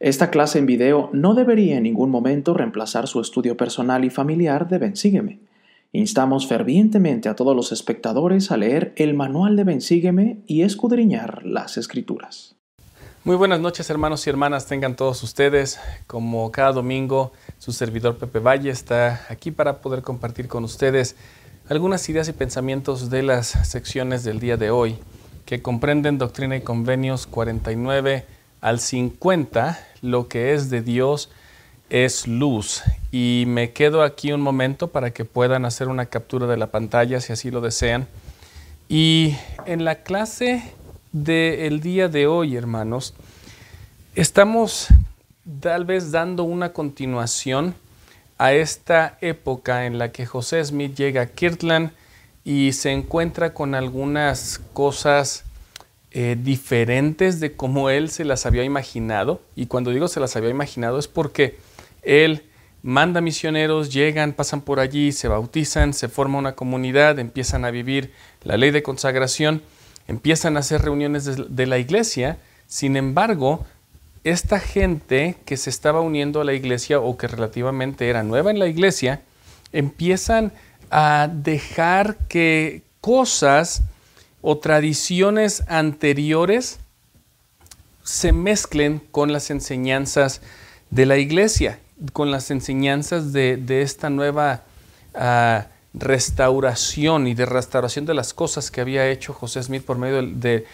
Esta 0.00 0.30
clase 0.30 0.58
en 0.58 0.64
video 0.64 1.10
no 1.12 1.34
debería 1.34 1.76
en 1.76 1.82
ningún 1.82 2.08
momento 2.08 2.54
reemplazar 2.54 3.06
su 3.06 3.20
estudio 3.20 3.58
personal 3.58 4.02
y 4.02 4.08
familiar 4.08 4.66
de 4.66 4.78
Bensígueme. 4.78 5.40
Instamos 5.92 6.46
fervientemente 6.46 7.28
a 7.28 7.36
todos 7.36 7.54
los 7.54 7.70
espectadores 7.70 8.50
a 8.50 8.56
leer 8.56 8.94
el 8.96 9.12
manual 9.12 9.56
de 9.56 9.64
Bensígueme 9.64 10.38
y 10.46 10.62
escudriñar 10.62 11.44
las 11.44 11.76
escrituras. 11.76 12.56
Muy 13.24 13.36
buenas 13.36 13.60
noches 13.60 13.90
hermanos 13.90 14.26
y 14.26 14.30
hermanas, 14.30 14.66
tengan 14.66 14.96
todos 14.96 15.22
ustedes. 15.22 15.78
Como 16.06 16.50
cada 16.50 16.72
domingo, 16.72 17.32
su 17.58 17.72
servidor 17.72 18.16
Pepe 18.16 18.38
Valle 18.38 18.70
está 18.70 19.26
aquí 19.28 19.50
para 19.50 19.82
poder 19.82 20.00
compartir 20.00 20.48
con 20.48 20.64
ustedes 20.64 21.14
algunas 21.68 22.08
ideas 22.08 22.26
y 22.26 22.32
pensamientos 22.32 23.10
de 23.10 23.22
las 23.22 23.48
secciones 23.48 24.24
del 24.24 24.40
día 24.40 24.56
de 24.56 24.70
hoy, 24.70 24.96
que 25.44 25.60
comprenden 25.60 26.16
Doctrina 26.16 26.56
y 26.56 26.62
Convenios 26.62 27.26
49 27.26 28.39
al 28.60 28.80
50, 28.80 29.78
lo 30.02 30.28
que 30.28 30.54
es 30.54 30.70
de 30.70 30.82
Dios 30.82 31.30
es 31.88 32.26
luz. 32.26 32.82
Y 33.10 33.44
me 33.46 33.72
quedo 33.72 34.02
aquí 34.02 34.32
un 34.32 34.40
momento 34.40 34.88
para 34.88 35.12
que 35.12 35.24
puedan 35.24 35.64
hacer 35.64 35.88
una 35.88 36.06
captura 36.06 36.46
de 36.46 36.56
la 36.56 36.68
pantalla 36.68 37.20
si 37.20 37.32
así 37.32 37.50
lo 37.50 37.60
desean. 37.60 38.06
Y 38.88 39.36
en 39.66 39.84
la 39.84 39.96
clase 39.96 40.72
del 41.12 41.80
día 41.80 42.08
de 42.08 42.26
hoy, 42.26 42.56
hermanos, 42.56 43.14
estamos 44.14 44.88
tal 45.60 45.84
vez 45.84 46.12
dando 46.12 46.44
una 46.44 46.72
continuación 46.72 47.74
a 48.38 48.52
esta 48.52 49.18
época 49.20 49.86
en 49.86 49.98
la 49.98 50.12
que 50.12 50.26
José 50.26 50.64
Smith 50.64 50.94
llega 50.94 51.22
a 51.22 51.26
Kirtland 51.26 51.92
y 52.44 52.72
se 52.72 52.90
encuentra 52.92 53.52
con 53.52 53.74
algunas 53.74 54.60
cosas 54.72 55.44
eh, 56.12 56.36
diferentes 56.40 57.40
de 57.40 57.52
cómo 57.56 57.90
él 57.90 58.10
se 58.10 58.24
las 58.24 58.46
había 58.46 58.64
imaginado. 58.64 59.40
Y 59.56 59.66
cuando 59.66 59.90
digo 59.90 60.08
se 60.08 60.20
las 60.20 60.36
había 60.36 60.50
imaginado 60.50 60.98
es 60.98 61.08
porque 61.08 61.58
él 62.02 62.44
manda 62.82 63.20
misioneros, 63.20 63.92
llegan, 63.92 64.32
pasan 64.32 64.62
por 64.62 64.80
allí, 64.80 65.12
se 65.12 65.28
bautizan, 65.28 65.92
se 65.92 66.08
forma 66.08 66.38
una 66.38 66.54
comunidad, 66.54 67.18
empiezan 67.18 67.64
a 67.64 67.70
vivir 67.70 68.12
la 68.42 68.56
ley 68.56 68.70
de 68.70 68.82
consagración 68.82 69.62
empiezan 70.10 70.56
a 70.56 70.60
hacer 70.60 70.82
reuniones 70.82 71.24
de, 71.24 71.66
la 71.66 71.78
iglesia, 71.78 72.38
sin 72.66 72.96
embargo, 72.96 73.64
esta 74.24 74.58
gente 74.58 75.36
que 75.44 75.56
se 75.56 75.70
estaba 75.70 76.00
uniendo 76.00 76.40
a 76.40 76.44
la 76.44 76.52
iglesia 76.52 76.98
o 76.98 77.16
que 77.16 77.28
relativamente 77.28 78.08
era 78.08 78.24
nueva 78.24 78.50
en 78.50 78.58
la 78.58 78.66
iglesia, 78.66 79.22
empiezan 79.72 80.52
a 80.90 81.30
dejar 81.32 82.16
que 82.26 82.82
cosas 83.00 83.82
o 84.42 84.58
tradiciones 84.58 85.62
anteriores 85.68 86.78
se 88.02 88.32
mezclen 88.32 89.00
con 89.10 89.32
las 89.32 89.50
enseñanzas 89.50 90.40
de 90.90 91.06
la 91.06 91.16
iglesia, 91.18 91.78
con 92.12 92.30
las 92.30 92.50
enseñanzas 92.50 93.32
de, 93.32 93.82
esta 93.82 94.10
nueva 94.10 94.62
uh, 95.14 95.64
restauración 95.92 97.26
y 97.26 97.34
de 97.34 97.46
restauración 97.46 98.06
de 98.06 98.14
las 98.14 98.32
cosas 98.32 98.70
que 98.70 98.80
había 98.80 99.08
hecho 99.08 99.32
José 99.32 99.62
Smith 99.62 99.84
por 99.84 99.98
medio 99.98 100.22
de, 100.22 100.66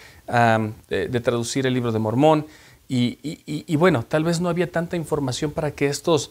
traducir 1.23 1.67
el 1.67 1.75
libro 1.75 1.93
de 1.93 1.99
Mormón. 1.99 2.47
Y, 2.89 3.77
bueno, 3.77 4.05
tal 4.05 4.23
vez 4.23 4.41
no 4.41 4.49
había 4.49 4.71
tanta 4.71 4.97
información 4.97 5.51
para 5.51 5.73
que 5.73 5.89
estos 5.89 6.31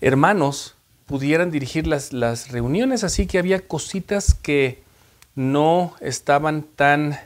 hermanos 0.00 0.74
pudieran 1.06 1.50
dirigir 1.50 1.86
las, 1.86 2.12
las 2.12 2.50
reuniones, 2.50 3.04
así 3.04 3.26
que 3.26 3.38
había 3.38 3.60
cositas 3.66 4.34
que 4.34 4.82
no 5.38 5.94
estaban 6.00 6.64
tan 6.64 7.16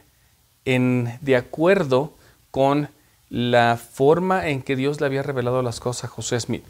de 0.67 1.35
acuerdo 1.35 2.13
con 2.51 2.91
la 3.31 3.79
forma 3.79 4.49
en 4.49 4.61
que 4.61 4.77
Dios 4.77 5.01
le 5.01 5.07
había 5.07 5.23
revelado 5.23 5.63
las 5.63 5.81
cosas 5.81 6.05
a 6.05 6.09
José 6.09 6.39
Smith. 6.39 6.63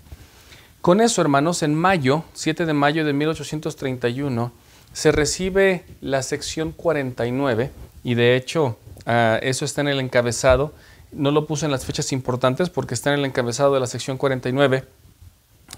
Con 0.80 1.00
eso, 1.00 1.20
hermanos, 1.20 1.64
en 1.64 1.74
mayo, 1.74 2.22
7 2.34 2.64
de 2.64 2.72
mayo 2.74 3.04
de 3.04 3.12
1831, 3.12 4.52
se 4.92 5.10
recibe 5.10 5.84
la 6.00 6.22
sección 6.22 6.70
49 6.70 7.72
y 8.04 8.14
de 8.14 8.36
hecho 8.36 8.78
ah, 9.04 9.40
eso 9.42 9.64
está 9.64 9.80
en 9.80 9.88
el 9.88 9.98
encabezado. 9.98 10.72
No 11.10 11.32
lo 11.32 11.46
puse 11.48 11.64
en 11.64 11.72
las 11.72 11.84
fechas 11.84 12.12
importantes 12.12 12.70
porque 12.70 12.94
está 12.94 13.12
en 13.12 13.18
el 13.18 13.24
encabezado 13.24 13.74
de 13.74 13.80
la 13.80 13.88
sección 13.88 14.16
49. 14.16 14.84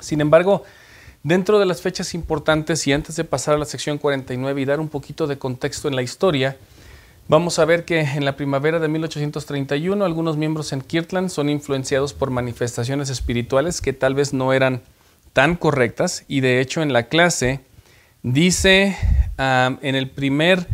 Sin 0.01 0.21
embargo, 0.21 0.63
dentro 1.25 1.59
de 1.59 1.67
las 1.67 1.83
fechas 1.83 2.15
importantes 2.15 2.87
y 2.87 2.93
antes 2.93 3.17
de 3.17 3.25
pasar 3.25 3.57
a 3.57 3.59
la 3.59 3.65
sección 3.65 3.99
49 3.99 4.61
y 4.61 4.65
dar 4.65 4.79
un 4.79 4.89
poquito 4.89 5.27
de 5.27 5.39
contexto 5.39 5.89
en 5.89 5.97
la 5.97 6.03
historia, 6.03 6.57
Vamos 7.27 7.59
a 7.59 7.65
ver 7.65 7.87
que 7.87 8.01
en 8.01 8.27
la 8.27 8.37
primavera 8.37 8.79
de 8.79 8.89
1831 8.89 10.05
algunos 10.05 10.37
miembros 10.37 10.75
en 10.75 10.83
Kirtland 10.83 11.31
son 11.31 11.49
influenciados 11.49 12.13
por 12.13 12.31
manifestaciones 12.31 13.09
espirituales 13.09 13.81
que 13.81 13.95
tal 13.95 14.15
vez 14.15 14.35
no 14.35 14.53
eran 14.53 14.83
tan 15.33 15.57
correctas 15.57 16.25
y 16.29 16.43
de 16.43 16.61
hecho 16.61 16.83
en 16.83 16.93
la 16.93 17.05
clase 17.05 17.61
dice 18.23 18.95
en 19.39 19.95
el 19.95 20.11
primer 20.11 20.67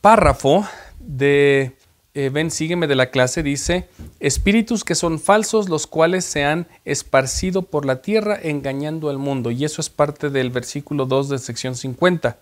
párrafo 0.00 0.64
de 1.00 1.72
eh, 2.14 2.28
ven, 2.28 2.50
sígueme 2.50 2.86
de 2.86 2.94
la 2.94 3.10
clase, 3.10 3.42
dice, 3.42 3.88
espíritus 4.20 4.84
que 4.84 4.94
son 4.94 5.18
falsos, 5.18 5.70
los 5.70 5.86
cuales 5.86 6.26
se 6.26 6.44
han 6.44 6.66
esparcido 6.84 7.62
por 7.62 7.86
la 7.86 8.02
tierra 8.02 8.38
engañando 8.42 9.08
al 9.08 9.16
mundo. 9.16 9.50
Y 9.50 9.64
eso 9.64 9.80
es 9.80 9.88
parte 9.88 10.28
del 10.28 10.50
versículo 10.50 11.06
2 11.06 11.30
de 11.30 11.38
sección 11.38 11.74
50. 11.74 12.36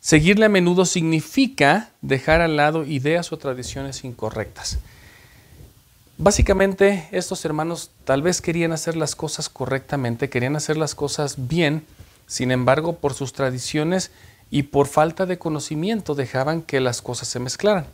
Seguirle 0.00 0.46
a 0.46 0.50
menudo 0.50 0.84
significa 0.84 1.90
dejar 2.02 2.42
al 2.42 2.56
lado 2.56 2.84
ideas 2.84 3.32
o 3.32 3.38
tradiciones 3.38 4.04
incorrectas. 4.04 4.78
Básicamente 6.18 7.08
estos 7.12 7.44
hermanos 7.46 7.90
tal 8.04 8.20
vez 8.20 8.42
querían 8.42 8.72
hacer 8.72 8.96
las 8.96 9.16
cosas 9.16 9.48
correctamente, 9.48 10.28
querían 10.28 10.54
hacer 10.54 10.76
las 10.76 10.94
cosas 10.94 11.48
bien, 11.48 11.84
sin 12.26 12.50
embargo 12.50 12.96
por 12.96 13.14
sus 13.14 13.32
tradiciones 13.32 14.10
y 14.50 14.64
por 14.64 14.86
falta 14.86 15.26
de 15.26 15.38
conocimiento 15.38 16.14
dejaban 16.14 16.62
que 16.62 16.80
las 16.80 17.00
cosas 17.02 17.28
se 17.28 17.38
mezclaran. 17.38 17.86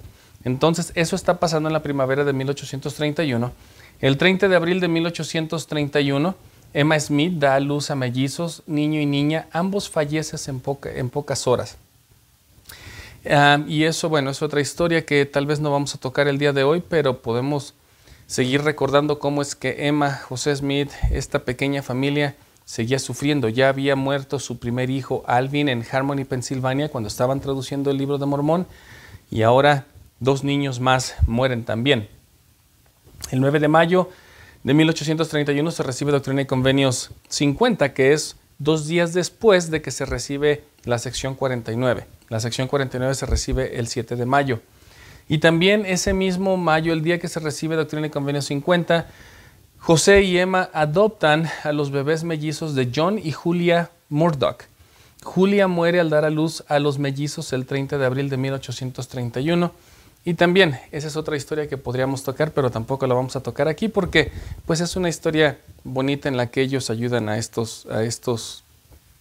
Entonces 0.44 0.92
eso 0.94 1.16
está 1.16 1.38
pasando 1.38 1.68
en 1.68 1.72
la 1.72 1.82
primavera 1.82 2.24
de 2.24 2.32
1831. 2.32 3.52
El 4.00 4.16
30 4.18 4.48
de 4.48 4.56
abril 4.56 4.80
de 4.80 4.88
1831, 4.88 6.34
Emma 6.74 6.98
Smith 6.98 7.34
da 7.34 7.54
a 7.54 7.60
luz 7.60 7.90
a 7.90 7.94
mellizos, 7.94 8.62
niño 8.66 9.00
y 9.00 9.06
niña, 9.06 9.46
ambos 9.52 9.88
fallecen 9.88 10.60
en, 10.96 11.10
pocas 11.10 11.46
horas. 11.46 11.76
Ah, 13.30 13.60
y 13.68 13.84
eso, 13.84 14.08
bueno, 14.08 14.30
es 14.30 14.42
otra 14.42 14.60
historia 14.60 15.06
que 15.06 15.26
tal 15.26 15.46
vez 15.46 15.60
no 15.60 15.70
vamos 15.70 15.94
a 15.94 15.98
tocar 15.98 16.26
el 16.26 16.38
día 16.38 16.52
de 16.52 16.64
hoy, 16.64 16.82
pero 16.86 17.22
podemos 17.22 17.74
seguir 18.26 18.62
recordando 18.62 19.18
cómo 19.18 19.42
es 19.42 19.54
que 19.54 19.86
Emma, 19.86 20.16
José 20.28 20.56
Smith, 20.56 20.90
esta 21.10 21.40
pequeña 21.40 21.82
familia, 21.82 22.34
seguía 22.64 22.98
sufriendo. 22.98 23.48
Ya 23.48 23.68
había 23.68 23.94
muerto 23.94 24.38
su 24.38 24.58
primer 24.58 24.90
hijo, 24.90 25.22
Alvin, 25.26 25.68
en 25.68 25.84
Harmony, 25.88 26.24
Pensilvania, 26.24 26.88
cuando 26.88 27.08
estaban 27.08 27.40
traduciendo 27.40 27.90
el 27.90 27.98
libro 27.98 28.18
de 28.18 28.26
Mormón, 28.26 28.66
y 29.30 29.42
ahora 29.42 29.86
dos 30.22 30.44
niños 30.44 30.80
más 30.80 31.16
mueren 31.26 31.64
también. 31.64 32.08
El 33.30 33.40
9 33.40 33.60
de 33.60 33.68
mayo 33.68 34.08
de 34.62 34.74
1831 34.74 35.70
se 35.70 35.82
recibe 35.82 36.12
Doctrina 36.12 36.42
y 36.42 36.46
Convenios 36.46 37.10
50, 37.28 37.92
que 37.92 38.12
es 38.12 38.36
dos 38.58 38.86
días 38.86 39.12
después 39.12 39.70
de 39.70 39.82
que 39.82 39.90
se 39.90 40.04
recibe 40.04 40.64
la 40.84 40.98
sección 40.98 41.34
49. 41.34 42.06
La 42.28 42.40
sección 42.40 42.68
49 42.68 43.14
se 43.14 43.26
recibe 43.26 43.78
el 43.78 43.88
7 43.88 44.14
de 44.14 44.26
mayo. 44.26 44.60
Y 45.28 45.38
también 45.38 45.84
ese 45.86 46.14
mismo 46.14 46.56
mayo, 46.56 46.92
el 46.92 47.02
día 47.02 47.18
que 47.18 47.28
se 47.28 47.40
recibe 47.40 47.76
Doctrina 47.76 48.06
y 48.06 48.10
Convenio 48.10 48.42
50, 48.42 49.06
José 49.78 50.22
y 50.22 50.38
Emma 50.38 50.70
adoptan 50.72 51.48
a 51.64 51.72
los 51.72 51.90
bebés 51.90 52.22
mellizos 52.22 52.76
de 52.76 52.90
John 52.94 53.18
y 53.18 53.32
Julia 53.32 53.90
Murdoch. 54.08 54.64
Julia 55.24 55.66
muere 55.66 55.98
al 55.98 56.10
dar 56.10 56.24
a 56.24 56.30
luz 56.30 56.64
a 56.68 56.78
los 56.78 56.98
mellizos 56.98 57.52
el 57.52 57.66
30 57.66 57.98
de 57.98 58.06
abril 58.06 58.28
de 58.28 58.36
1831. 58.36 59.72
Y 60.24 60.34
también, 60.34 60.78
esa 60.92 61.08
es 61.08 61.16
otra 61.16 61.36
historia 61.36 61.68
que 61.68 61.76
podríamos 61.76 62.22
tocar, 62.22 62.52
pero 62.52 62.70
tampoco 62.70 63.06
la 63.08 63.14
vamos 63.14 63.34
a 63.34 63.42
tocar 63.42 63.66
aquí 63.66 63.88
porque 63.88 64.30
pues 64.66 64.80
es 64.80 64.94
una 64.94 65.08
historia 65.08 65.58
bonita 65.82 66.28
en 66.28 66.36
la 66.36 66.46
que 66.46 66.60
ellos 66.62 66.90
ayudan 66.90 67.28
a 67.28 67.38
estos, 67.38 67.86
a 67.86 68.04
estos 68.04 68.62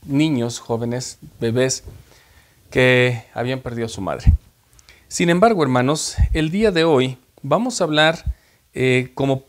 niños, 0.06 0.60
jóvenes, 0.60 1.18
bebés 1.40 1.84
que 2.70 3.24
habían 3.34 3.62
perdido 3.62 3.88
a 3.88 3.90
su 3.90 4.02
madre. 4.02 4.34
Sin 5.08 5.30
embargo, 5.30 5.64
hermanos, 5.64 6.16
el 6.34 6.52
día 6.52 6.72
de 6.72 6.84
hoy 6.84 7.18
vamos 7.42 7.82
a 7.82 7.86
hablar 7.86 8.24
eh, 8.74 9.12
como 9.16 9.44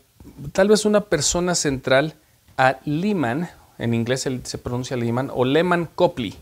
tal 0.51 0.69
vez 0.69 0.85
una 0.85 1.01
persona 1.01 1.53
central 1.53 2.15
a 2.57 2.79
Lehman, 2.83 3.49
en 3.77 3.93
inglés 3.93 4.27
se 4.43 4.57
pronuncia 4.57 4.97
Lehman, 4.97 5.29
o 5.33 5.45
Lehman 5.45 5.87
Copley. 5.93 6.35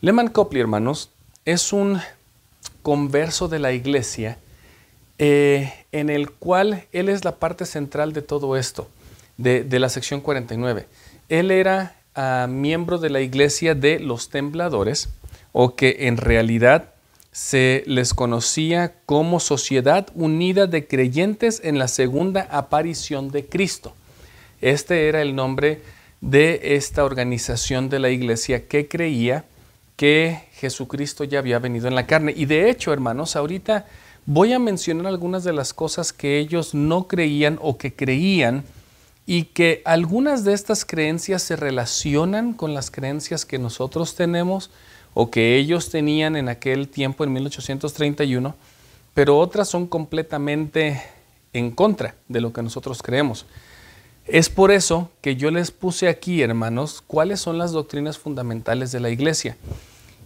Lehman 0.00 0.28
Copley, 0.28 0.60
hermanos, 0.60 1.10
es 1.44 1.72
un 1.72 2.00
converso 2.86 3.48
de 3.48 3.58
la 3.58 3.72
iglesia 3.72 4.38
eh, 5.18 5.72
en 5.90 6.08
el 6.08 6.30
cual 6.30 6.84
él 6.92 7.08
es 7.08 7.24
la 7.24 7.34
parte 7.34 7.66
central 7.66 8.12
de 8.12 8.22
todo 8.22 8.56
esto, 8.56 8.88
de, 9.38 9.66
la 9.80 9.88
sección 9.88 10.20
49. 10.20 10.86
Él 11.28 11.50
era 11.50 11.96
ah, 12.14 12.46
miembro 12.48 12.98
de 12.98 13.10
la 13.10 13.22
iglesia 13.22 13.74
de 13.74 13.98
los 13.98 14.28
tembladores, 14.28 15.08
o 15.50 15.74
que 15.74 16.06
en 16.06 16.16
realidad 16.16 16.90
se 17.32 17.82
les 17.88 18.14
conocía 18.14 18.94
como 19.04 19.40
Sociedad 19.40 20.06
Unida 20.14 20.68
de 20.68 20.86
Creyentes 20.86 21.60
en 21.64 21.80
la 21.80 21.88
Segunda 21.88 22.46
Aparición 22.52 23.32
de 23.32 23.46
Cristo. 23.46 23.94
Este 24.60 25.08
era 25.08 25.22
el 25.22 25.34
nombre 25.34 25.82
de 26.20 26.76
esta 26.76 27.04
organización 27.04 27.88
de 27.88 27.98
la 27.98 28.10
iglesia 28.10 28.68
que 28.68 28.86
creía 28.86 29.44
que 29.96 30.48
Jesucristo 30.52 31.24
ya 31.24 31.38
había 31.38 31.58
venido 31.58 31.88
en 31.88 31.94
la 31.94 32.06
carne. 32.06 32.32
Y 32.36 32.44
de 32.44 32.70
hecho, 32.70 32.92
hermanos, 32.92 33.34
ahorita 33.34 33.86
voy 34.26 34.52
a 34.52 34.58
mencionar 34.58 35.06
algunas 35.06 35.44
de 35.44 35.52
las 35.52 35.72
cosas 35.72 36.12
que 36.12 36.38
ellos 36.38 36.74
no 36.74 37.08
creían 37.08 37.58
o 37.62 37.78
que 37.78 37.94
creían 37.94 38.64
y 39.26 39.44
que 39.44 39.82
algunas 39.84 40.44
de 40.44 40.52
estas 40.52 40.84
creencias 40.84 41.42
se 41.42 41.56
relacionan 41.56 42.52
con 42.52 42.74
las 42.74 42.90
creencias 42.90 43.44
que 43.44 43.58
nosotros 43.58 44.14
tenemos 44.14 44.70
o 45.14 45.30
que 45.30 45.56
ellos 45.56 45.90
tenían 45.90 46.36
en 46.36 46.48
aquel 46.48 46.88
tiempo, 46.88 47.24
en 47.24 47.32
1831, 47.32 48.54
pero 49.14 49.38
otras 49.38 49.68
son 49.68 49.86
completamente 49.86 51.02
en 51.52 51.70
contra 51.70 52.14
de 52.28 52.40
lo 52.40 52.52
que 52.52 52.62
nosotros 52.62 53.02
creemos. 53.02 53.46
Es 54.26 54.50
por 54.50 54.72
eso 54.72 55.10
que 55.20 55.36
yo 55.36 55.50
les 55.52 55.70
puse 55.70 56.08
aquí, 56.08 56.42
hermanos, 56.42 57.02
cuáles 57.06 57.40
son 57.40 57.58
las 57.58 57.70
doctrinas 57.70 58.18
fundamentales 58.18 58.90
de 58.90 58.98
la 58.98 59.10
iglesia. 59.10 59.56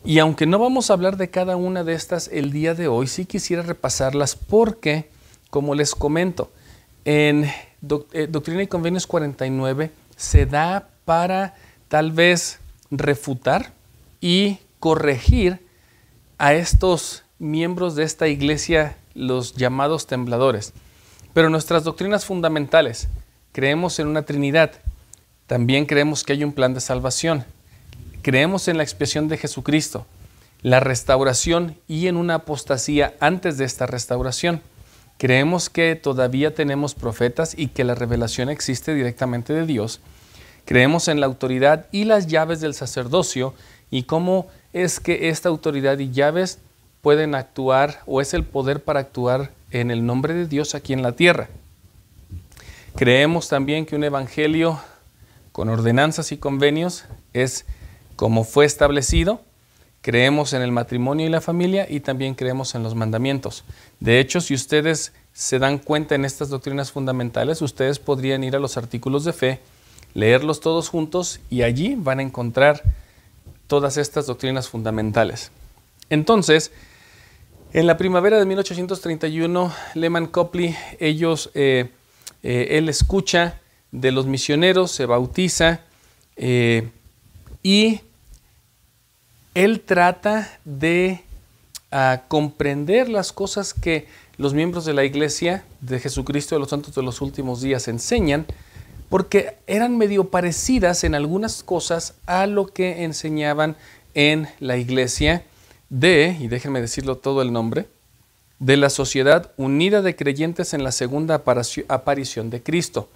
Y 0.04 0.18
aunque 0.18 0.46
no 0.46 0.58
vamos 0.58 0.88
a 0.88 0.94
hablar 0.94 1.18
de 1.18 1.28
cada 1.28 1.56
una 1.56 1.84
de 1.84 1.92
estas 1.92 2.28
el 2.28 2.50
día 2.50 2.74
de 2.74 2.88
hoy, 2.88 3.06
sí 3.06 3.26
quisiera 3.26 3.62
repasarlas 3.62 4.36
porque, 4.36 5.10
como 5.50 5.74
les 5.74 5.94
comento, 5.94 6.50
en 7.04 7.44
eh, 7.44 8.26
Doctrina 8.30 8.62
y 8.62 8.66
Convenios 8.66 9.06
49 9.06 9.90
se 10.16 10.46
da 10.46 10.88
para 11.04 11.54
tal 11.88 12.12
vez 12.12 12.58
refutar 12.90 13.72
y 14.20 14.58
corregir 14.78 15.60
a 16.38 16.54
estos 16.54 17.24
miembros 17.38 17.96
de 17.96 18.04
esta 18.04 18.28
iglesia, 18.28 18.96
los 19.14 19.54
llamados 19.54 20.06
tembladores. 20.06 20.72
Pero 21.34 21.50
nuestras 21.50 21.84
doctrinas 21.84 22.24
fundamentales, 22.24 23.08
creemos 23.52 23.98
en 23.98 24.06
una 24.06 24.22
Trinidad, 24.22 24.72
también 25.46 25.86
creemos 25.86 26.24
que 26.24 26.32
hay 26.32 26.44
un 26.44 26.52
plan 26.52 26.74
de 26.74 26.80
salvación, 26.80 27.44
creemos 28.22 28.68
en 28.68 28.76
la 28.76 28.82
expiación 28.82 29.28
de 29.28 29.36
Jesucristo, 29.36 30.06
la 30.62 30.80
restauración 30.80 31.76
y 31.88 32.06
en 32.06 32.16
una 32.16 32.34
apostasía 32.36 33.14
antes 33.20 33.58
de 33.58 33.64
esta 33.64 33.86
restauración. 33.86 34.60
Creemos 35.18 35.70
que 35.70 35.96
todavía 35.96 36.54
tenemos 36.54 36.94
profetas 36.94 37.54
y 37.56 37.68
que 37.68 37.84
la 37.84 37.94
revelación 37.94 38.48
existe 38.48 38.94
directamente 38.94 39.52
de 39.52 39.66
Dios. 39.66 40.00
Creemos 40.64 41.08
en 41.08 41.20
la 41.20 41.26
autoridad 41.26 41.86
y 41.92 42.04
las 42.04 42.26
llaves 42.26 42.60
del 42.60 42.74
sacerdocio 42.74 43.54
y 43.90 44.04
cómo 44.04 44.48
es 44.72 45.00
que 45.00 45.28
esta 45.30 45.48
autoridad 45.48 45.98
y 45.98 46.10
llaves 46.10 46.58
pueden 47.02 47.34
actuar 47.34 48.00
o 48.06 48.20
es 48.20 48.34
el 48.34 48.44
poder 48.44 48.84
para 48.84 49.00
actuar 49.00 49.50
en 49.70 49.90
el 49.90 50.04
nombre 50.06 50.34
de 50.34 50.46
Dios 50.46 50.74
aquí 50.74 50.92
en 50.92 51.02
la 51.02 51.12
tierra. 51.12 51.48
Creemos 53.00 53.48
también 53.48 53.86
que 53.86 53.96
un 53.96 54.04
evangelio 54.04 54.78
con 55.52 55.70
ordenanzas 55.70 56.32
y 56.32 56.36
convenios 56.36 57.06
es 57.32 57.64
como 58.14 58.44
fue 58.44 58.66
establecido. 58.66 59.40
Creemos 60.02 60.52
en 60.52 60.60
el 60.60 60.70
matrimonio 60.70 61.24
y 61.24 61.30
la 61.30 61.40
familia 61.40 61.86
y 61.88 62.00
también 62.00 62.34
creemos 62.34 62.74
en 62.74 62.82
los 62.82 62.94
mandamientos. 62.94 63.64
De 64.00 64.20
hecho, 64.20 64.42
si 64.42 64.52
ustedes 64.52 65.14
se 65.32 65.58
dan 65.58 65.78
cuenta 65.78 66.14
en 66.14 66.26
estas 66.26 66.50
doctrinas 66.50 66.92
fundamentales, 66.92 67.62
ustedes 67.62 67.98
podrían 67.98 68.44
ir 68.44 68.54
a 68.54 68.58
los 68.58 68.76
artículos 68.76 69.24
de 69.24 69.32
fe, 69.32 69.60
leerlos 70.12 70.60
todos 70.60 70.90
juntos 70.90 71.40
y 71.48 71.62
allí 71.62 71.94
van 71.96 72.18
a 72.18 72.22
encontrar 72.22 72.82
todas 73.66 73.96
estas 73.96 74.26
doctrinas 74.26 74.68
fundamentales. 74.68 75.52
Entonces, 76.10 76.70
en 77.72 77.86
la 77.86 77.96
primavera 77.96 78.38
de 78.38 78.44
1831, 78.44 79.72
Lehman 79.94 80.26
Copley, 80.26 80.76
ellos, 80.98 81.50
eh, 81.54 81.88
eh, 82.42 82.68
él 82.72 82.88
escucha 82.88 83.60
de 83.92 84.12
los 84.12 84.26
misioneros, 84.26 84.90
se 84.90 85.06
bautiza 85.06 85.80
eh, 86.36 86.88
y 87.62 88.00
él 89.54 89.80
trata 89.80 90.58
de 90.64 91.22
ah, 91.90 92.22
comprender 92.28 93.08
las 93.08 93.32
cosas 93.32 93.74
que 93.74 94.06
los 94.36 94.54
miembros 94.54 94.84
de 94.84 94.94
la 94.94 95.04
iglesia 95.04 95.64
de 95.80 95.98
Jesucristo 96.00 96.54
de 96.54 96.60
los 96.60 96.70
Santos 96.70 96.94
de 96.94 97.02
los 97.02 97.20
Últimos 97.20 97.60
Días 97.60 97.88
enseñan 97.88 98.46
porque 99.10 99.56
eran 99.66 99.98
medio 99.98 100.30
parecidas 100.30 101.04
en 101.04 101.14
algunas 101.14 101.62
cosas 101.64 102.14
a 102.26 102.46
lo 102.46 102.68
que 102.68 103.02
enseñaban 103.02 103.76
en 104.14 104.48
la 104.60 104.76
iglesia 104.76 105.44
de, 105.90 106.36
y 106.40 106.46
déjenme 106.46 106.80
decirlo 106.80 107.16
todo 107.16 107.42
el 107.42 107.52
nombre, 107.52 107.88
de 108.60 108.76
la 108.76 108.90
Sociedad 108.90 109.50
Unida 109.56 110.02
de 110.02 110.14
Creyentes 110.14 110.74
en 110.74 110.84
la 110.84 110.92
Segunda 110.92 111.42
Aparición 111.88 112.50
de 112.50 112.62
Cristo, 112.62 113.08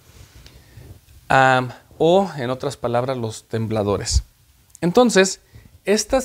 o 1.99 2.31
en 2.37 2.51
otras 2.51 2.77
palabras, 2.77 3.17
los 3.17 3.45
tembladores. 3.45 4.25
Entonces, 4.81 5.41
esta 5.85 6.21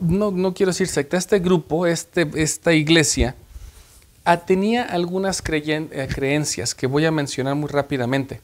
no, 0.00 0.30
no, 0.30 0.54
quiero 0.54 0.70
decir 0.70 0.88
secta, 0.88 1.16
este 1.16 1.38
grupo, 1.38 1.86
este, 1.86 2.28
esta 2.34 2.72
iglesia, 2.72 3.36
tenía 4.46 4.82
algunas 4.82 5.42
eh, 5.46 6.08
creencias 6.12 6.74
que 6.74 6.86
voy 6.86 7.04
a 7.04 7.10
mencionar 7.10 7.54
muy 7.54 7.68
rápidamente. 7.68 8.40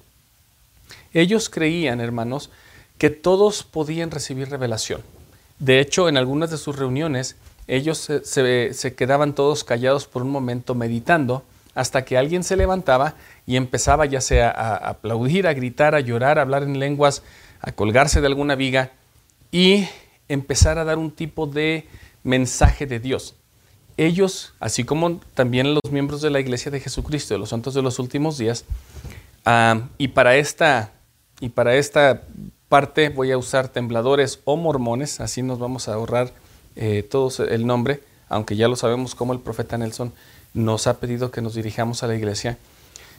Ellos 1.12 1.50
creían, 1.50 2.00
hermanos, 2.00 2.50
que 2.99 3.11
todos 3.11 3.65
podían 3.65 4.11
recibir 4.11 4.49
revelación. 4.49 5.03
De 5.59 5.81
hecho, 5.81 6.09
en 6.09 6.17
algunas 6.17 6.50
de 6.50 6.59
sus 6.59 6.79
reuniones, 6.79 7.37
ellos 7.70 8.11
se, 8.25 8.94
quedaban 8.96 9.34
todos 9.34 9.62
callados 9.62 10.06
por 10.06 10.22
un 10.22 10.31
momento 10.31 10.75
meditando 10.75 11.44
hasta 11.76 12.05
que 12.05 12.19
alguien 12.19 12.43
se 12.43 12.56
levantaba 12.56 13.14
y 13.46 13.56
empezaba 13.56 14.06
ya 14.06 14.20
sea 14.20 14.50
a 14.50 14.76
aplaudir, 14.88 15.46
a 15.46 15.55
gritar, 15.55 15.94
a 15.94 16.00
llorar, 16.00 16.38
a 16.38 16.43
hablar 16.43 16.64
en 16.64 16.81
lenguas, 16.81 17.22
a 17.61 17.70
colgarse 17.70 18.20
de 18.20 18.26
alguna 18.26 18.56
viga 18.56 18.90
y 19.52 19.87
empezar 20.28 20.78
a 20.78 20.84
dar 20.84 20.99
un 20.99 21.12
tipo 21.12 21.46
de 21.46 21.87
mensaje 22.25 22.87
de 22.87 22.99
Dios. 22.99 23.37
Ellos, 23.96 24.52
así 24.58 24.82
como 24.82 25.20
también 25.34 25.72
los 25.72 25.93
miembros 25.93 26.22
de 26.22 26.31
la 26.31 26.40
Iglesia 26.40 26.72
de 26.72 26.81
Jesucristo, 26.81 27.34
de 27.34 27.38
los 27.38 27.50
santos 27.50 27.75
de 27.75 27.82
los 27.82 28.00
últimos 28.00 28.37
días, 28.37 28.64
ah, 29.44 29.82
y 29.96 30.08
para 30.08 30.37
esta 30.37 30.93
y 31.38 31.50
para 31.50 31.76
esta 31.76 32.22
parte 32.69 33.11
voy 33.11 33.31
a 33.31 33.38
usar 33.38 33.69
tembladores 33.69 34.40
o 34.44 34.56
mormones, 34.56 35.20
así 35.20 35.43
nos 35.43 35.61
vamos 35.61 35.88
a 35.88 35.94
ahorrar 35.94 36.32
eh, 36.81 37.03
todos 37.03 37.41
el 37.41 37.67
nombre, 37.67 38.03
aunque 38.29 38.56
ya 38.56 38.67
lo 38.67 38.75
sabemos 38.75 39.15
como 39.15 39.35
el 39.35 39.38
profeta 39.38 39.77
Nelson 39.77 40.12
nos 40.55 40.87
ha 40.87 40.99
pedido 40.99 41.31
que 41.31 41.43
nos 41.43 41.55
dirijamos 41.55 42.03
a 42.03 42.06
la 42.06 42.17
iglesia. 42.17 42.59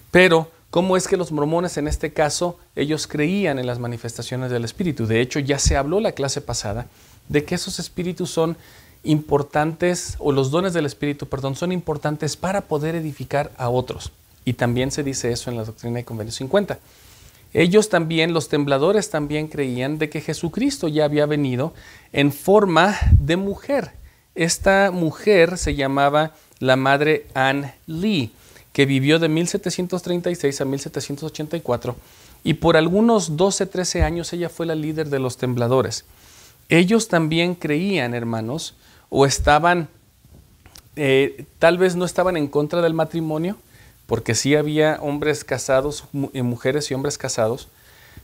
Pero, 0.10 0.50
¿cómo 0.72 0.98
es 0.98 1.08
que 1.08 1.16
los 1.16 1.32
mormones 1.32 1.78
en 1.78 1.88
este 1.88 2.12
caso, 2.12 2.58
ellos 2.76 3.06
creían 3.06 3.60
en 3.60 3.68
las 3.68 3.80
manifestaciones 3.80 4.52
del 4.52 4.66
Espíritu? 4.66 5.06
De 5.06 5.22
hecho, 5.22 5.40
ya 5.40 5.60
se 5.60 5.78
habló 5.78 6.00
la 6.00 6.12
clase 6.14 6.42
pasada 6.42 6.88
de 7.30 7.46
que 7.46 7.56
esos 7.56 7.80
espíritus 7.80 8.32
son 8.32 8.58
importantes, 9.04 10.16
o 10.18 10.32
los 10.32 10.52
dones 10.52 10.74
del 10.74 10.88
Espíritu, 10.88 11.28
perdón, 11.28 11.56
son 11.56 11.72
importantes 11.72 12.36
para 12.36 12.62
poder 12.62 12.96
edificar 12.96 13.52
a 13.58 13.70
otros. 13.70 14.12
Y 14.44 14.54
también 14.54 14.92
se 14.92 15.04
dice 15.04 15.32
eso 15.32 15.52
en 15.52 15.58
la 15.58 15.66
doctrina 15.66 15.98
de 15.98 16.04
Convenio 16.04 16.34
50. 16.34 16.80
Ellos 17.54 17.90
también, 17.90 18.34
los 18.34 18.48
tembladores 18.48 19.10
también 19.10 19.48
creían 19.48 19.98
de 19.98 20.10
que 20.10 20.22
Jesucristo 20.22 20.88
ya 20.88 21.06
había 21.06 21.26
venido 21.26 21.74
en 22.14 22.32
forma 22.32 22.98
de 23.12 23.36
mujer. 23.36 23.92
Esta 24.36 24.92
mujer 24.92 25.58
se 25.58 25.76
llamaba 25.76 26.34
la 26.60 26.78
madre 26.78 27.28
Anne 27.34 27.76
Lee, 27.88 28.32
que 28.72 28.86
vivió 28.86 29.20
de 29.20 29.28
1736 29.28 30.62
a 30.62 30.66
1784 30.66 31.96
y 32.44 32.56
por 32.56 32.78
algunos 32.78 33.38
12, 33.38 33.66
13 33.66 34.04
años 34.04 34.32
ella 34.34 34.50
fue 34.50 34.66
la 34.66 34.76
líder 34.76 35.10
de 35.10 35.20
los 35.20 35.38
tembladores. 35.38 36.06
Ellos 36.70 37.08
también 37.08 37.56
creían, 37.56 38.14
hermanos, 38.14 38.76
o 39.10 39.26
estaban, 39.26 39.90
eh, 40.96 41.46
tal 41.60 41.78
vez 41.78 41.96
no 41.96 42.06
estaban 42.06 42.38
en 42.38 42.48
contra 42.48 42.82
del 42.82 42.94
matrimonio, 42.94 43.58
porque 44.12 44.36
sí 44.36 44.56
había 44.56 44.98
hombres 45.00 45.46
casados, 45.46 46.04
eh, 46.34 46.42
mujeres 46.42 46.92
y 46.92 46.94
hombres 46.94 47.18
casados, 47.18 47.70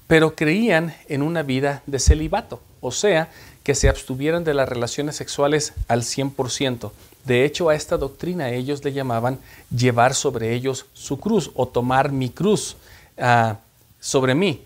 pero 0.06 0.36
creían 0.36 0.94
en 1.08 1.22
una 1.22 1.44
vida 1.44 1.82
de 1.86 2.00
celibato, 2.00 2.60
o 2.82 2.92
sea, 2.92 3.30
que 3.64 3.74
se 3.74 3.88
abstuvieran 3.88 4.44
de 4.44 4.54
las 4.54 4.68
relaciones 4.68 5.16
sexuales 5.16 5.72
al 5.88 6.04
100%. 6.04 6.92
De 7.24 7.46
hecho, 7.46 7.70
a 7.70 7.76
esta 7.76 7.96
doctrina 7.96 8.50
ellos 8.50 8.84
le 8.84 8.92
llamaban 8.92 9.40
llevar 9.74 10.14
sobre 10.14 10.54
ellos 10.54 10.88
su 10.92 11.22
cruz 11.22 11.52
o 11.56 11.70
tomar 11.70 12.12
mi 12.12 12.32
cruz 12.32 12.76
ah, 13.18 13.60
sobre 14.02 14.36
mí, 14.36 14.66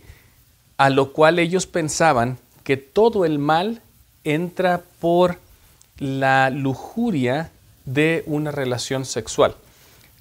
a 0.77 0.89
lo 0.89 1.13
cual 1.13 1.37
ellos 1.37 1.67
pensaban 1.67 2.39
que 2.63 2.77
todo 2.77 3.25
el 3.25 3.37
mal 3.37 3.83
entra 4.23 4.81
por 4.99 5.37
la 5.99 6.49
lujuria 6.49 7.51
de 7.85 8.23
una 8.25 8.49
relación 8.49 9.05
sexual. 9.05 9.55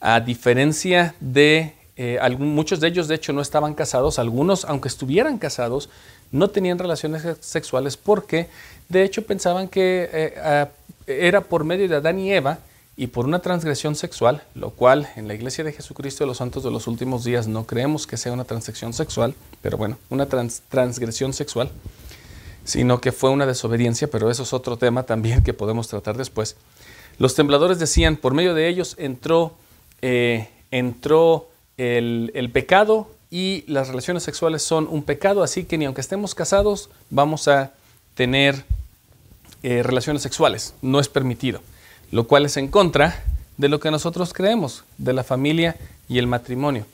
A 0.00 0.20
diferencia 0.20 1.14
de 1.20 1.74
eh, 1.96 2.18
muchos 2.38 2.80
de 2.80 2.88
ellos, 2.88 3.08
de 3.08 3.14
hecho, 3.14 3.32
no 3.32 3.42
estaban 3.42 3.74
casados, 3.74 4.18
algunos, 4.18 4.64
aunque 4.64 4.88
estuvieran 4.88 5.38
casados, 5.38 5.90
no 6.32 6.48
tenían 6.48 6.78
relaciones 6.78 7.24
sexuales 7.40 7.96
porque, 7.96 8.48
de 8.88 9.04
hecho, 9.04 9.24
pensaban 9.26 9.68
que 9.68 10.08
eh, 10.12 10.66
era 11.06 11.42
por 11.42 11.64
medio 11.64 11.88
de 11.88 11.96
Adán 11.96 12.18
y 12.18 12.32
Eva 12.32 12.58
y 12.96 13.06
por 13.06 13.24
una 13.24 13.38
transgresión 13.38 13.96
sexual, 13.96 14.42
lo 14.54 14.70
cual 14.70 15.08
en 15.16 15.26
la 15.26 15.32
Iglesia 15.32 15.64
de 15.64 15.72
Jesucristo 15.72 16.24
de 16.24 16.28
los 16.28 16.36
Santos 16.36 16.62
de 16.62 16.70
los 16.70 16.86
Últimos 16.86 17.24
Días 17.24 17.48
no 17.48 17.66
creemos 17.66 18.06
que 18.06 18.16
sea 18.16 18.32
una 18.32 18.44
transacción 18.44 18.92
sexual, 18.92 19.34
pero 19.62 19.78
bueno, 19.78 19.96
una 20.10 20.26
transgresión 20.26 21.32
sexual, 21.32 21.70
sino 22.64 23.00
que 23.00 23.10
fue 23.12 23.30
una 23.30 23.46
desobediencia, 23.46 24.10
pero 24.10 24.30
eso 24.30 24.42
es 24.42 24.52
otro 24.52 24.76
tema 24.76 25.04
también 25.04 25.42
que 25.42 25.54
podemos 25.54 25.88
tratar 25.88 26.18
después. 26.18 26.56
Los 27.18 27.34
tembladores 27.34 27.78
decían, 27.78 28.16
por 28.16 28.34
medio 28.34 28.52
de 28.54 28.68
ellos 28.68 28.96
entró, 28.98 29.54
eh, 30.02 30.48
entró 30.70 31.48
el, 31.76 32.50
pecado 32.52 33.10
y 33.30 33.64
las 33.66 33.88
relaciones 33.88 34.22
sexuales 34.22 34.62
son 34.62 34.86
un 34.88 35.02
pecado, 35.02 35.42
así 35.42 35.64
que 35.64 35.78
ni 35.78 35.84
aunque 35.84 36.00
estemos 36.00 36.34
casados 36.34 36.90
vamos 37.08 37.48
a 37.48 37.72
tener 38.14 38.64
eh, 39.62 39.82
relaciones 39.82 40.22
sexuales, 40.22 40.74
no 40.82 41.00
es 41.00 41.08
permitido, 41.08 41.60
lo 42.10 42.26
cual 42.26 42.44
es 42.46 42.56
en 42.56 42.68
contra 42.68 43.24
de 43.56 43.68
lo 43.68 43.80
que 43.80 43.90
nosotros 43.90 44.32
creemos, 44.32 44.84
de 44.98 45.12
la 45.12 45.24
familia 45.24 45.76
y 46.08 46.18
el 46.18 46.26
matrimonio. 46.26 46.86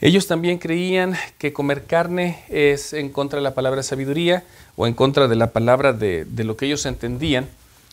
Ellos 0.00 0.26
también 0.26 0.58
creían 0.58 1.14
que 1.38 1.54
comer 1.54 1.86
carne 1.86 2.44
es 2.50 2.92
en 2.92 3.08
contra 3.08 3.38
de 3.38 3.42
la 3.42 3.54
palabra 3.54 3.82
sabiduría 3.82 4.44
o 4.76 4.86
en 4.86 4.92
contra 4.92 5.26
de 5.26 5.36
la 5.36 5.52
palabra 5.52 5.94
de, 5.94 6.26
lo 6.36 6.56
que 6.56 6.66
ellos 6.66 6.84
entendían, 6.84 7.48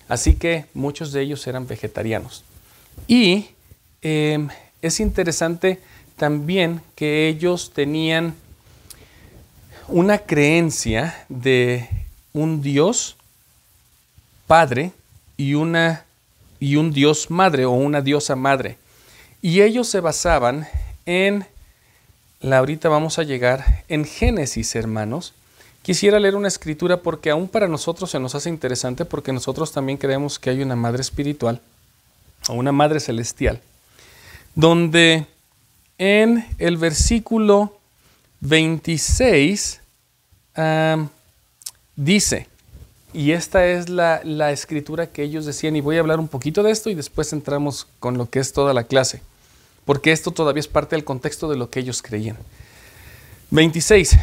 así 0.09 0.35
que 0.35 0.65
muchos 0.73 1.13
de 1.13 1.21
ellos 1.21 1.47
eran 1.47 1.65
vegetarianos. 1.65 2.43
Y 3.07 3.47
em, 4.03 4.49
es 4.81 4.99
interesante 4.99 5.79
también 6.17 6.81
que 6.95 7.27
ellos 7.27 7.71
tenían 7.73 8.35
una 9.87 10.19
creencia 10.19 11.25
de 11.29 11.89
un 12.33 12.61
Dios 12.61 13.15
Padre 14.47 14.91
y, 15.37 15.55
una, 15.55 16.05
y 16.59 16.75
un 16.75 16.91
Dios 16.91 17.31
Madre 17.31 17.65
o 17.65 17.71
una 17.71 18.01
diosa 18.01 18.35
Madre. 18.35 18.77
Y 19.41 19.61
ellos 19.61 19.87
se 19.87 19.99
basaban 19.99 20.67
en, 21.05 21.45
la 22.39 22.59
ahorita 22.59 22.89
vamos 22.89 23.19
a 23.19 23.23
llegar, 23.23 23.83
en 23.87 24.05
Génesis, 24.05 24.75
hermanos. 24.75 25.33
Quisiera 25.81 26.19
leer 26.19 26.35
una 26.35 26.47
escritura 26.47 26.97
porque 27.01 27.29
aún 27.29 27.49
para 27.49 27.67
nosotros 27.67 28.09
se 28.09 28.19
nos 28.19 28.35
hace 28.35 28.49
interesante 28.49 29.03
porque 29.03 29.33
nosotros 29.33 29.73
también 29.73 29.97
creemos 29.97 30.39
que 30.39 30.49
hay 30.49 30.61
una 30.61 30.77
madre 30.77 31.01
espiritual 31.01 31.59
o 32.47 32.53
una 32.53 32.71
madre 32.71 33.01
celestial, 33.01 33.61
donde 34.55 35.25
en 35.97 36.45
el 36.57 36.77
versículo 36.77 37.77
26 38.41 39.81
dice, 41.95 42.47
y 43.13 43.31
esta 43.31 43.65
es 43.65 43.89
la, 43.89 44.21
la, 44.23 44.51
escritura 44.51 45.07
que 45.07 45.23
ellos 45.23 45.45
decían, 45.45 45.75
y 45.75 45.81
voy 45.81 45.97
a 45.97 45.99
hablar 45.99 46.19
un 46.19 46.27
poquito 46.27 46.63
de 46.63 46.71
esto 46.71 46.89
y 46.89 46.95
después 46.95 47.31
entramos 47.33 47.87
con 47.99 48.17
lo 48.17 48.29
que 48.29 48.39
es 48.39 48.53
toda 48.53 48.73
la 48.73 48.83
clase, 48.83 49.21
porque 49.85 50.11
esto 50.11 50.31
todavía 50.31 50.59
es 50.61 50.67
parte 50.67 50.95
del 50.95 51.05
contexto 51.05 51.49
de 51.49 51.57
lo 51.57 51.69
que 51.69 51.79
ellos 51.79 52.01
creían. 52.01 52.37
26, 53.51 54.17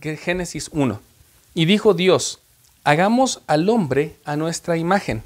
Génesis 0.00 0.70
1. 0.72 1.00
Y 1.54 1.64
dijo 1.66 1.94
Dios, 1.94 2.38
hagamos 2.84 3.42
al 3.46 3.68
hombre 3.68 4.16
a 4.24 4.36
nuestra 4.36 4.76
imagen, 4.76 5.22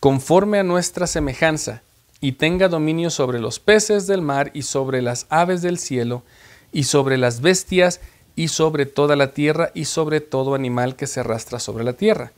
conforme 0.00 0.58
a 0.58 0.62
nuestra 0.62 1.06
semejanza 1.06 1.82
y 2.22 2.32
tenga 2.32 2.68
dominio 2.68 3.10
sobre 3.10 3.40
los 3.40 3.58
peces 3.58 4.06
del 4.06 4.22
mar 4.22 4.52
y 4.54 4.62
sobre 4.62 5.02
las 5.02 5.26
aves 5.28 5.60
del 5.60 5.76
cielo 5.76 6.22
y 6.70 6.84
sobre 6.84 7.18
las 7.18 7.40
bestias 7.40 8.00
y 8.36 8.48
sobre 8.48 8.86
toda 8.86 9.16
la 9.16 9.32
tierra 9.32 9.72
y 9.74 9.86
sobre 9.86 10.20
todo 10.20 10.54
animal 10.54 10.94
que 10.94 11.08
se 11.08 11.20
arrastra 11.20 11.58
sobre 11.58 11.82
la 11.82 11.94
tierra. 11.94 12.32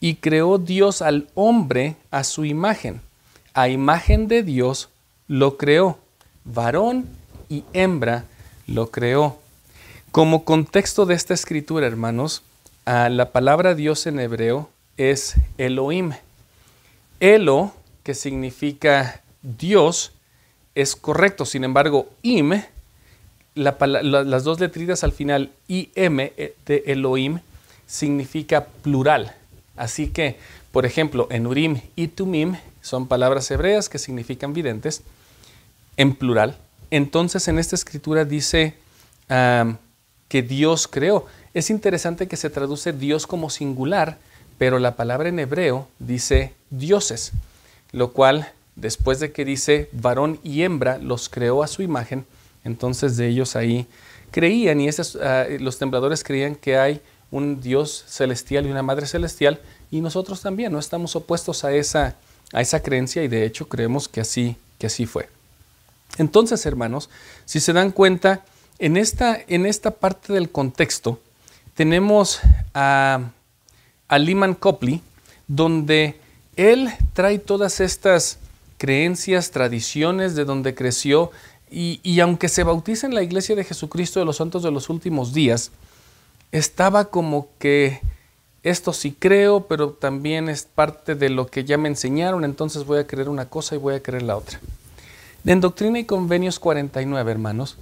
Y 0.00 0.16
creó 0.16 0.58
Dios 0.58 1.00
al 1.00 1.28
hombre 1.34 1.96
a 2.10 2.24
su 2.24 2.44
imagen. 2.44 3.00
A 3.54 3.68
imagen 3.70 4.28
de 4.28 4.42
Dios 4.42 4.90
lo 5.28 5.56
creó. 5.56 5.98
Varón 6.44 7.06
y 7.48 7.64
hembra 7.72 8.24
lo 8.66 8.90
creó. 8.90 9.38
Como 10.10 10.44
contexto 10.44 11.06
de 11.06 11.14
esta 11.14 11.32
escritura, 11.32 11.86
hermanos, 11.86 12.42
la 12.84 13.30
palabra 13.32 13.74
Dios 13.74 14.06
en 14.06 14.20
hebreo 14.20 14.68
es 14.98 15.36
Elohim. 15.56 16.12
Elo, 17.18 17.72
que 18.02 18.14
significa 18.14 19.21
Dios 19.42 20.12
es 20.74 20.96
correcto. 20.96 21.44
Sin 21.44 21.64
embargo, 21.64 22.08
im, 22.22 22.62
las 23.54 24.44
dos 24.44 24.60
letritas 24.60 25.04
al 25.04 25.12
final, 25.12 25.50
im 25.68 26.20
eh, 26.20 26.54
de 26.66 26.82
Elohim, 26.86 27.40
significa 27.86 28.64
plural. 28.82 29.34
Así 29.76 30.08
que, 30.08 30.38
por 30.70 30.86
ejemplo, 30.86 31.26
en 31.30 31.46
Urim 31.46 31.80
y 31.96 32.08
Tumim 32.08 32.56
son 32.80 33.06
palabras 33.06 33.50
hebreas 33.50 33.88
que 33.88 33.98
significan 33.98 34.52
videntes 34.52 35.02
en 35.96 36.14
plural. 36.14 36.56
Entonces, 36.90 37.48
en 37.48 37.58
esta 37.58 37.76
escritura 37.76 38.24
dice 38.24 38.74
que 40.28 40.42
Dios 40.42 40.88
creó. 40.88 41.26
Es 41.54 41.70
interesante 41.70 42.28
que 42.28 42.36
se 42.36 42.50
traduce 42.50 42.92
Dios 42.92 43.26
como 43.26 43.50
singular, 43.50 44.18
pero 44.58 44.78
la 44.78 44.94
palabra 44.94 45.28
en 45.28 45.38
hebreo 45.38 45.88
dice 45.98 46.52
dioses, 46.70 47.32
lo 47.92 48.12
cual 48.12 48.52
después 48.76 49.20
de 49.20 49.32
que 49.32 49.44
dice 49.44 49.88
varón 49.92 50.38
y 50.42 50.62
hembra 50.62 50.98
los 50.98 51.28
creó 51.28 51.62
a 51.62 51.68
su 51.68 51.82
imagen, 51.82 52.24
entonces 52.64 53.16
de 53.16 53.28
ellos 53.28 53.56
ahí 53.56 53.86
creían 54.30 54.80
y 54.80 54.88
esos, 54.88 55.16
ah, 55.16 55.46
los 55.60 55.78
tembladores 55.78 56.24
creían 56.24 56.54
que 56.54 56.78
hay 56.78 57.00
un 57.30 57.60
Dios 57.60 58.04
celestial 58.08 58.66
y 58.66 58.70
una 58.70 58.82
Madre 58.82 59.06
celestial 59.06 59.60
y 59.90 60.00
nosotros 60.00 60.40
también 60.40 60.72
no 60.72 60.78
estamos 60.78 61.16
opuestos 61.16 61.64
a 61.64 61.72
esa, 61.72 62.16
a 62.52 62.60
esa 62.60 62.80
creencia 62.80 63.22
y 63.22 63.28
de 63.28 63.44
hecho 63.44 63.68
creemos 63.68 64.08
que 64.08 64.20
así, 64.20 64.56
que 64.78 64.86
así 64.86 65.06
fue. 65.06 65.28
Entonces, 66.18 66.64
hermanos, 66.66 67.08
si 67.46 67.60
se 67.60 67.72
dan 67.72 67.90
cuenta, 67.90 68.44
en 68.78 68.96
esta, 68.96 69.38
en 69.48 69.64
esta 69.64 69.92
parte 69.92 70.32
del 70.32 70.50
contexto 70.50 71.20
tenemos 71.74 72.40
a, 72.74 73.30
a 74.08 74.18
Lyman 74.18 74.54
Copley, 74.54 75.00
donde 75.48 76.18
él 76.56 76.90
trae 77.14 77.38
todas 77.38 77.80
estas 77.80 78.38
creencias, 78.82 79.52
tradiciones 79.52 80.34
de 80.34 80.44
donde 80.44 80.74
creció 80.74 81.30
y, 81.70 82.18
aunque 82.18 82.48
se 82.48 82.64
bautiza 82.64 83.06
en 83.06 83.14
la 83.14 83.22
iglesia 83.22 83.54
de 83.54 83.62
Jesucristo 83.62 84.18
de 84.18 84.26
los 84.26 84.38
Santos 84.38 84.64
de 84.64 84.72
los 84.72 84.90
Últimos 84.90 85.32
Días, 85.32 85.70
estaba 86.50 87.04
como 87.04 87.46
que 87.60 88.00
esto 88.64 88.92
sí 88.92 89.14
creo, 89.16 89.68
pero 89.68 89.90
también 89.90 90.48
es 90.48 90.64
parte 90.64 91.14
de 91.14 91.28
lo 91.28 91.46
que 91.46 91.62
ya 91.62 91.78
me 91.78 91.88
enseñaron, 91.88 92.44
entonces 92.44 92.84
voy 92.84 92.98
a 92.98 93.06
creer 93.06 93.28
una 93.28 93.48
cosa 93.48 93.76
y 93.76 93.78
voy 93.78 93.94
a 93.94 94.02
creer 94.02 94.24
la 94.24 94.36
otra. 94.36 94.58
En 95.44 95.60
Doctrina 95.60 96.00
y 96.00 96.04
Convenios 96.04 96.58
49, 96.58 97.30
hermanos, 97.30 97.76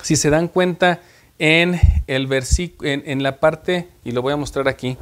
si 0.00 0.16
se 0.16 0.30
dan 0.30 0.48
cuenta 0.48 1.02
en 1.38 1.78
el 2.06 2.26
versículo, 2.28 2.88
en, 2.88 3.02
en 3.04 3.22
la 3.22 3.40
parte, 3.40 3.88
y 4.06 4.12
lo 4.12 4.22
voy 4.22 4.32
a 4.32 4.36
mostrar 4.38 4.68
aquí, 4.68 4.96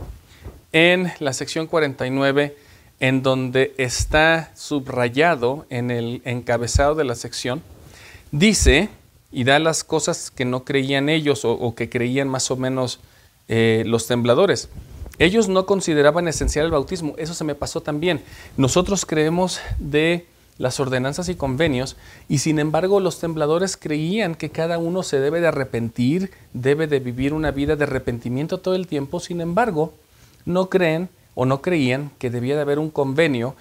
en 0.72 1.12
la 1.20 1.32
sección 1.32 1.68
49, 1.68 2.63
en 3.00 3.22
donde 3.22 3.74
está 3.78 4.50
subrayado 4.54 5.66
en 5.70 5.90
el 5.90 6.22
encabezado 6.24 6.94
de 6.94 7.04
la 7.04 7.14
sección, 7.14 7.62
dice 8.30 8.88
y 9.30 9.44
da 9.44 9.58
las 9.58 9.82
cosas 9.82 10.30
que 10.30 10.44
no 10.44 10.64
creían 10.64 11.08
ellos 11.08 11.44
o, 11.44 11.74
que 11.74 11.90
creían 11.90 12.28
más 12.28 12.50
o 12.52 12.56
menos 12.56 13.00
eh, 13.48 13.82
los 13.84 14.06
tembladores. 14.06 14.68
Ellos 15.18 15.48
no 15.48 15.66
consideraban 15.66 16.28
esencial 16.28 16.66
el 16.66 16.70
bautismo, 16.70 17.14
eso 17.18 17.34
se 17.34 17.44
me 17.44 17.54
pasó 17.54 17.80
también. 17.80 18.22
Nosotros 18.56 19.04
creemos 19.04 19.60
de 19.78 20.26
las 20.56 20.78
ordenanzas 20.78 21.28
y 21.28 21.34
convenios 21.34 21.96
y 22.28 22.38
sin 22.38 22.60
embargo 22.60 23.00
los 23.00 23.18
tembladores 23.18 23.76
creían 23.76 24.36
que 24.36 24.50
cada 24.50 24.78
uno 24.78 25.02
se 25.02 25.18
debe 25.18 25.40
de 25.40 25.48
arrepentir, 25.48 26.30
debe 26.52 26.86
de 26.86 27.00
vivir 27.00 27.32
una 27.32 27.50
vida 27.50 27.74
de 27.74 27.84
arrepentimiento 27.84 28.58
todo 28.58 28.76
el 28.76 28.86
tiempo, 28.86 29.18
sin 29.18 29.40
embargo 29.40 29.94
no 30.44 30.68
creen 30.68 31.08
o 31.34 31.46
no 31.46 31.62
creían 31.62 32.10
que 32.18 32.30
debía 32.30 32.56
de 32.56 32.62
haber 32.62 32.78
un 32.78 32.90
convenio 32.90 33.54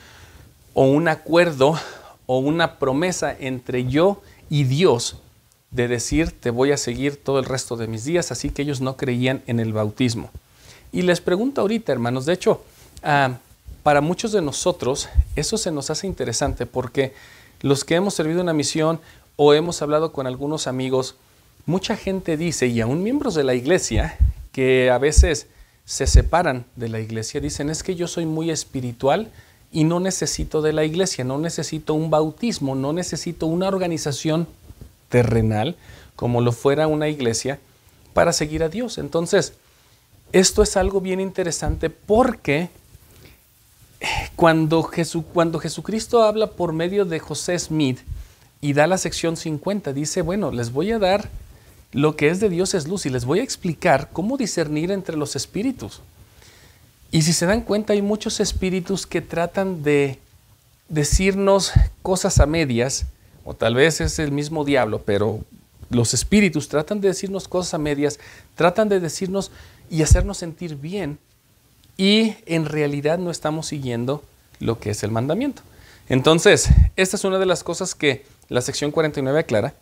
o 0.74 0.86
un 0.86 1.08
acuerdo 1.08 1.78
o 2.26 2.40
una 2.40 2.80
promesa 2.80 3.36
entre 3.38 3.86
yo 3.86 4.22
y 4.50 4.64
Dios 4.64 5.18
de 5.72 5.88
decir 5.88 6.32
te 6.32 6.52
voy 6.52 6.72
a 6.72 6.78
seguir 6.78 7.18
todo 7.18 7.40
el 7.40 7.46
resto 7.46 7.76
de 7.76 7.88
mis 7.88 8.06
días, 8.06 8.32
así 8.32 8.50
que 8.50 8.62
ellos 8.62 8.82
no 8.82 8.96
creían 8.96 9.42
en 9.48 9.60
el 9.60 9.74
bautismo. 9.74 10.30
Y 10.92 11.02
les 11.02 11.22
pregunto 11.22 11.62
ahorita, 11.62 11.92
hermanos, 11.92 12.26
de 12.26 12.34
hecho, 12.34 12.64
ah, 13.02 13.38
para 13.82 14.00
muchos 14.00 14.32
de 14.32 14.42
nosotros 14.42 15.10
eso 15.36 15.58
se 15.58 15.72
nos 15.72 15.90
hace 15.90 16.08
interesante 16.08 16.66
porque 16.66 17.14
los 17.62 17.84
que 17.84 17.96
hemos 17.96 18.14
servido 18.14 18.42
una 18.42 18.54
misión 18.54 19.00
o 19.36 19.54
hemos 19.54 19.82
hablado 19.82 20.12
con 20.12 20.28
algunos 20.28 20.68
amigos, 20.68 21.16
mucha 21.66 21.96
gente 21.96 22.38
dice, 22.38 22.68
y 22.68 22.82
aún 22.82 23.02
miembros 23.04 23.34
de 23.34 23.44
la 23.44 23.56
iglesia, 23.56 24.18
que 24.52 24.92
a 24.92 25.00
veces 25.00 25.48
se 25.86 26.08
separan 26.08 26.66
de 26.76 26.90
la 26.90 27.00
iglesia, 27.00 27.42
dicen 27.42 27.70
es 27.70 27.84
que 27.84 27.96
yo 27.96 28.08
soy 28.08 28.26
muy 28.26 28.52
espiritual 28.52 29.32
y 29.72 29.84
no 29.84 30.00
necesito 30.00 30.62
de 30.62 30.74
la 30.74 30.86
iglesia, 30.86 31.24
no 31.24 31.38
necesito 31.38 31.94
un 31.94 32.10
bautismo, 32.10 32.76
no 32.76 32.94
necesito 32.94 33.48
una 33.48 33.68
organización 33.68 34.48
terrenal 35.10 35.76
como 36.16 36.42
lo 36.42 36.52
fuera 36.52 36.88
una 36.88 37.10
iglesia 37.10 37.60
para 38.14 38.34
seguir 38.34 38.64
a 38.64 38.70
Dios. 38.70 38.98
Entonces, 38.98 39.54
esto 40.32 40.64
es 40.64 40.78
algo 40.78 41.02
bien 41.02 41.20
interesante 41.20 41.90
porque 41.90 42.70
cuando, 44.36 44.90
cuando 45.34 45.60
Jesucristo 45.60 46.24
habla 46.24 46.48
por 46.48 46.74
medio 46.74 47.06
de 47.06 47.20
José 47.20 47.58
Smith 47.58 48.00
y 48.62 48.74
da 48.74 48.88
la 48.88 48.98
sección 48.98 49.38
50, 49.38 49.94
dice, 49.94 50.22
bueno, 50.22 50.52
les 50.52 50.72
voy 50.72 50.92
a 50.92 51.00
dar 51.00 51.30
lo 51.94 52.16
que 52.16 52.30
es 52.30 52.40
de 52.40 52.50
Dios 52.50 52.74
es 52.74 52.88
luz 52.88 53.06
y 53.06 53.10
les 53.10 53.26
voy 53.26 53.40
a 53.40 53.44
explicar 53.44 54.10
cómo 54.12 54.36
discernir 54.36 54.92
entre 54.92 55.16
los 55.16 55.36
espíritus. 55.36 56.02
Y 57.12 57.22
si 57.22 57.32
se 57.34 57.46
dan 57.46 57.62
cuenta, 57.62 57.94
hay 57.94 58.02
muchos 58.02 58.40
espíritus 58.40 59.06
que 59.06 59.22
tratan 59.22 59.84
de 59.84 60.20
decirnos 60.90 61.72
cosas 62.02 62.40
a 62.40 62.48
medias, 62.48 63.06
o 63.46 63.54
tal 63.54 63.76
vez 63.76 64.02
es 64.02 64.18
el 64.18 64.32
mismo 64.32 64.66
diablo, 64.66 65.04
pero 65.06 65.42
los 65.90 66.16
espíritus 66.16 66.70
tratan 66.70 67.02
de 67.02 67.10
decirnos 67.10 67.48
cosas 67.48 67.76
a 67.76 67.78
medias, 67.78 68.20
tratan 68.56 68.90
de 68.90 69.00
decirnos 69.00 69.52
y 69.90 70.02
hacernos 70.02 70.40
sentir 70.40 70.76
bien, 70.76 71.20
y 71.98 72.36
en 72.48 72.66
realidad 72.66 73.20
no 73.20 73.30
estamos 73.30 73.68
siguiendo 73.68 74.24
lo 74.60 74.80
que 74.80 74.90
es 74.90 75.04
el 75.04 75.12
mandamiento. 75.12 75.62
Entonces, 76.10 76.70
esta 76.96 77.16
es 77.16 77.24
una 77.24 77.38
de 77.38 77.46
las 77.46 77.64
cosas 77.64 77.94
que 77.94 78.26
la 78.50 78.62
sección 78.62 78.92
49 78.92 79.40
aclara. 79.40 79.74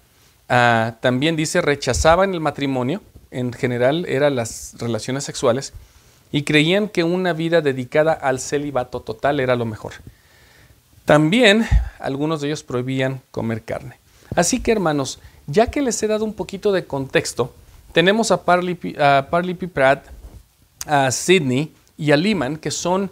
Ah, 0.54 0.98
también 1.00 1.38
dice, 1.38 1.62
rechazaban 1.62 2.34
el 2.34 2.42
matrimonio, 2.42 3.02
en 3.32 3.54
general 3.54 4.06
eran 4.10 4.36
las 4.36 4.76
relaciones 4.78 5.24
sexuales, 5.24 5.72
y 6.30 6.44
creían 6.44 6.90
que 6.90 7.06
una 7.06 7.32
vida 7.32 7.62
dedicada 7.62 8.12
al 8.12 8.42
celibato 8.42 9.00
total 9.00 9.40
era 9.40 9.56
lo 9.56 9.64
mejor. 9.64 9.94
También 11.06 11.66
algunos 12.00 12.42
de 12.42 12.48
ellos 12.48 12.64
prohibían 12.64 13.22
comer 13.32 13.64
carne. 13.64 13.96
Así 14.36 14.60
que 14.60 14.74
hermanos, 14.74 15.20
ya 15.48 15.72
que 15.72 15.82
les 15.82 16.04
he 16.04 16.08
dado 16.08 16.26
un 16.26 16.34
poquito 16.34 16.74
de 16.74 16.84
contexto, 16.84 17.54
tenemos 17.94 18.32
a 18.32 18.44
Parley, 18.44 18.78
a. 19.00 19.26
Pratt, 19.74 20.06
a 20.86 21.12
Sidney 21.12 21.72
y 21.98 22.12
a 22.12 22.18
Lehman, 22.18 22.58
que 22.58 22.72
son 22.72 23.10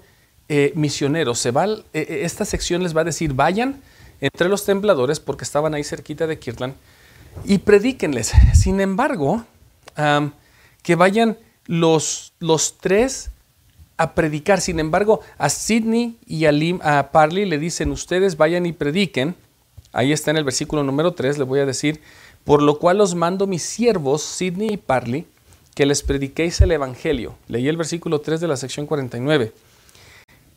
eh, 0.50 0.74
misioneros. 0.75 1.46
Eh, 1.46 1.51
eh, 1.93 2.22
esta 2.24 2.43
sección 2.43 2.84
les 2.84 2.93
va 2.93 3.00
a 3.01 3.05
decir, 3.05 3.31
vayan 3.31 3.81
entre 4.19 4.50
los 4.50 4.65
tembladores, 4.65 5.22
porque 5.22 5.46
estaban 5.46 5.74
ahí 5.74 5.86
cerquita 5.86 6.27
de 6.27 6.38
Kirtland, 6.38 6.75
y 7.45 7.59
predíquenles. 7.59 8.31
Sin 8.53 8.81
embargo, 8.81 9.45
que 10.83 10.95
vayan 10.95 11.38
los, 11.65 12.33
los 12.39 12.77
tres 12.77 13.31
a 13.98 14.15
predicar. 14.15 14.62
Sin 14.62 14.79
embargo, 14.79 15.19
a 15.38 15.50
Sidney 15.50 16.17
y 16.25 16.45
a, 16.45 16.51
Lim, 16.51 16.79
a 16.81 17.12
Parley 17.12 17.45
le 17.45 17.57
dicen, 17.57 17.91
ustedes 17.91 18.38
vayan 18.38 18.65
y 18.65 18.71
prediquen. 18.71 19.36
Ahí 19.91 20.13
está 20.13 20.31
en 20.31 20.38
el 20.38 20.43
versículo 20.43 20.83
número 20.83 21.13
3, 21.13 21.38
le 21.38 21.43
voy 21.43 21.59
a 21.59 21.65
decir, 21.65 22.00
por 22.45 22.62
lo 22.62 22.79
cual 22.79 23.01
os 23.01 23.13
mando 23.13 23.45
mis 23.45 23.63
siervos, 23.63 24.21
Sidney 24.21 24.74
y 24.74 24.77
Parley, 24.77 25.25
que 25.75 25.86
les 25.86 26.01
prediquéis 26.01 26.62
el 26.62 26.71
Evangelio. 26.71 27.36
Leí 27.48 27.67
el 27.67 27.77
versículo 27.77 28.21
3 28.21 28.39
de 28.39 28.48
la 28.48 28.57
sección 28.57 28.86
49. 28.86 29.51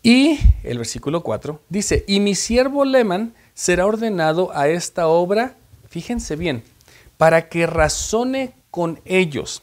Y 0.02 0.38
el 0.64 0.78
versículo 0.78 1.22
4 1.22 1.60
dice, 1.68 2.04
y 2.06 2.20
mi 2.20 2.34
siervo 2.34 2.84
Leman 2.84 3.34
será 3.54 3.86
ordenado 3.86 4.50
a 4.54 4.68
esta 4.68 5.08
obra, 5.08 5.56
fíjense 5.92 6.36
bien, 6.36 6.62
para 7.18 7.50
que 7.50 7.66
razone 7.66 8.54
con 8.70 8.98
ellos, 9.04 9.62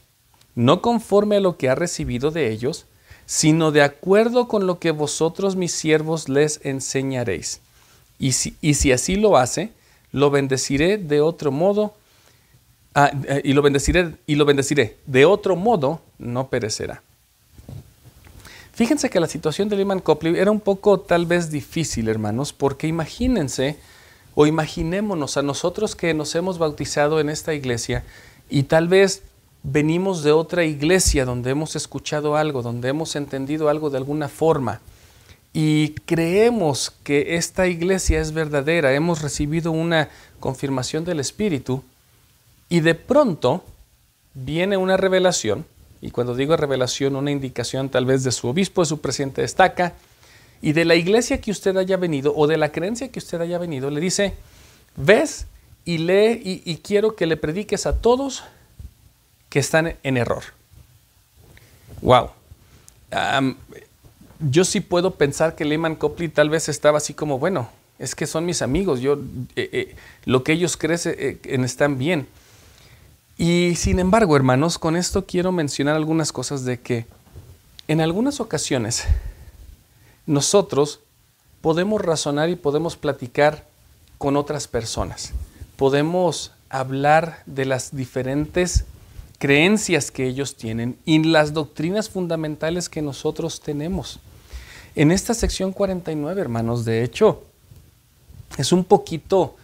no 0.53 0.81
conforme 0.81 1.37
a 1.37 1.39
lo 1.39 1.57
que 1.57 1.69
ha 1.69 1.75
recibido 1.75 2.29
de 2.29 2.51
ellos, 2.51 2.85
sino 3.25 3.71
de 3.71 3.81
acuerdo 3.81 4.47
con 4.47 4.67
lo 4.67 4.77
que 4.77 4.91
vosotros 4.91 5.55
mis 5.55 5.71
siervos 5.71 6.29
les 6.29 6.63
enseñaréis. 6.63 7.61
Y 8.19 8.33
si, 8.33 8.55
y 8.61 8.75
si 8.75 8.91
así 8.91 9.15
lo 9.15 9.37
hace, 9.37 9.71
lo 10.11 10.29
bendeciré 10.29 10.99
de 10.99 11.19
otro 11.19 11.51
modo, 11.51 11.95
ah, 12.93 13.11
eh, 13.27 13.41
y, 13.43 13.53
lo 13.53 13.63
bendeciré, 13.63 14.13
y 14.27 14.35
lo 14.35 14.45
bendeciré, 14.45 14.97
de 15.07 15.25
otro 15.25 15.55
modo 15.55 15.99
no 16.19 16.47
perecerá. 16.47 17.01
Fíjense 18.73 19.09
que 19.09 19.19
la 19.19 19.27
situación 19.27 19.67
de 19.67 19.77
Lehman 19.77 19.99
Copley 19.99 20.37
era 20.37 20.51
un 20.51 20.59
poco 20.59 20.99
tal 20.99 21.25
vez 21.25 21.49
difícil, 21.49 22.07
hermanos, 22.07 22.53
porque 22.53 22.85
imagínense 22.85 23.77
o 24.41 24.47
imaginémonos 24.47 25.35
a 25.35 25.41
nosotros 25.41 25.97
que 25.97 26.13
nos 26.13 26.33
hemos 26.33 26.59
bautizado 26.59 27.19
en 27.19 27.27
esta 27.29 27.53
iglesia 27.53 28.05
y 28.49 28.63
tal 28.63 28.87
vez 28.87 29.21
venimos 29.63 30.23
de 30.23 30.31
otra 30.31 30.63
iglesia 30.63 31.25
donde 31.25 31.49
hemos 31.49 31.75
escuchado 31.75 32.37
algo, 32.37 32.61
donde 32.61 32.87
hemos 32.87 33.17
entendido 33.17 33.67
algo 33.67 33.89
de 33.89 33.97
alguna 33.97 34.29
forma. 34.29 34.79
Y 35.51 35.89
creemos 36.05 36.93
que 37.03 37.35
esta 37.35 37.67
iglesia 37.67 38.21
es 38.21 38.31
verdadera, 38.31 38.93
hemos 38.93 39.21
recibido 39.21 39.73
una 39.73 40.07
confirmación 40.39 41.03
del 41.03 41.19
Espíritu 41.19 41.83
y 42.69 42.79
de 42.79 42.95
pronto 42.95 43.65
viene 44.35 44.77
una 44.77 44.95
revelación. 44.95 45.65
Y 45.99 46.11
cuando 46.11 46.33
digo 46.33 46.55
revelación, 46.55 47.17
una 47.17 47.31
indicación 47.31 47.89
tal 47.89 48.05
vez 48.05 48.23
de 48.23 48.31
su 48.31 48.47
obispo, 48.47 48.83
de 48.83 48.85
su 48.85 49.01
presidente 49.01 49.41
destaca, 49.41 49.95
y 50.61 50.73
de 50.73 50.85
la 50.85 50.95
iglesia 50.95 51.39
que 51.39 51.51
usted 51.51 51.75
haya 51.77 51.97
venido 51.97 52.33
o 52.35 52.47
de 52.47 52.57
la 52.57 52.71
creencia 52.71 53.09
que 53.09 53.19
usted 53.19 53.39
haya 53.41 53.57
venido, 53.57 53.89
le 53.89 54.01
dice, 54.01 54.33
ves 54.95 55.45
y 55.85 55.99
lee 55.99 56.61
y, 56.65 56.77
quiero 56.77 57.15
que 57.15 57.25
le 57.25 57.37
prediques 57.37 57.85
a 57.85 57.97
todos 57.97 58.43
que 59.49 59.59
están 59.59 59.95
en 60.03 60.17
error. 60.17 60.43
Wow. 62.01 62.29
yo 64.39 64.63
sí 64.63 64.79
puedo 64.79 65.15
pensar 65.15 65.55
que 65.55 65.65
Lehman 65.65 65.95
Copley 65.95 66.29
tal 66.29 66.49
vez 66.49 66.69
estaba 66.69 66.97
así 66.97 67.13
como, 67.13 67.39
bueno, 67.39 67.69
es 67.97 68.15
que 68.15 68.27
son 68.27 68.45
mis 68.45 68.61
amigos, 68.61 69.01
yo, 69.01 69.19
eh, 69.55 69.69
eh, 69.71 69.95
lo 70.25 70.43
que 70.43 70.53
ellos 70.53 70.77
creen 70.77 70.99
eh, 71.05 71.39
están 71.43 71.97
bien. 71.97 72.27
Y 73.37 73.75
sin 73.75 73.99
embargo, 73.99 74.35
hermanos, 74.35 74.77
con 74.77 74.95
esto 74.95 75.25
quiero 75.25 75.51
mencionar 75.51 75.95
algunas 75.95 76.31
cosas 76.31 76.65
de 76.65 76.79
que 76.79 77.05
en 77.87 78.01
algunas 78.01 78.39
ocasiones 78.39 79.05
nosotros 80.29 80.99
podemos 81.59 81.99
razonar 81.99 82.51
y 82.51 82.55
podemos 82.55 82.95
platicar 82.95 83.65
con 84.19 84.37
otras 84.37 84.67
personas. 84.67 85.33
Podemos 85.75 86.51
hablar 86.69 87.41
de 87.47 87.65
las 87.65 87.95
diferentes 87.95 88.85
creencias 89.39 90.11
que 90.11 90.27
ellos 90.27 90.55
tienen 90.55 90.99
y 91.03 91.23
las 91.23 91.53
doctrinas 91.53 92.11
fundamentales 92.11 92.89
que 92.89 93.01
nosotros 93.01 93.59
tenemos. 93.59 94.19
En 94.93 95.11
esta 95.11 95.33
sección 95.33 95.71
49, 95.71 96.39
hermanos, 96.39 96.85
de 96.85 97.03
hecho, 97.03 97.41
es 98.59 98.71
un 98.71 98.83
poquito 98.83 99.55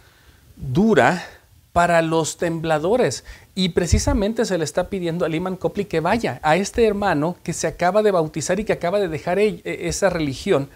dura 0.56 1.24
para 1.72 2.02
los 2.02 2.38
tembladores. 2.38 3.22
Y 3.58 3.70
precisamente 3.70 4.44
se 4.44 4.58
le 4.58 4.64
está 4.64 4.90
pidiendo 4.90 5.24
a 5.24 5.30
Liman 5.30 5.56
Copley 5.56 5.86
que 5.86 6.00
vaya 6.00 6.40
a 6.42 6.56
este 6.56 6.86
hermano 6.86 7.36
que 7.42 7.54
se 7.54 7.66
acaba 7.66 8.02
de 8.02 8.10
bautizar 8.10 8.60
y 8.60 8.64
que 8.64 8.74
acaba 8.74 9.00
de 9.00 9.08
dejar 9.08 9.38
e, 9.38 9.62
esa 9.64 10.10
religión. 10.10 10.68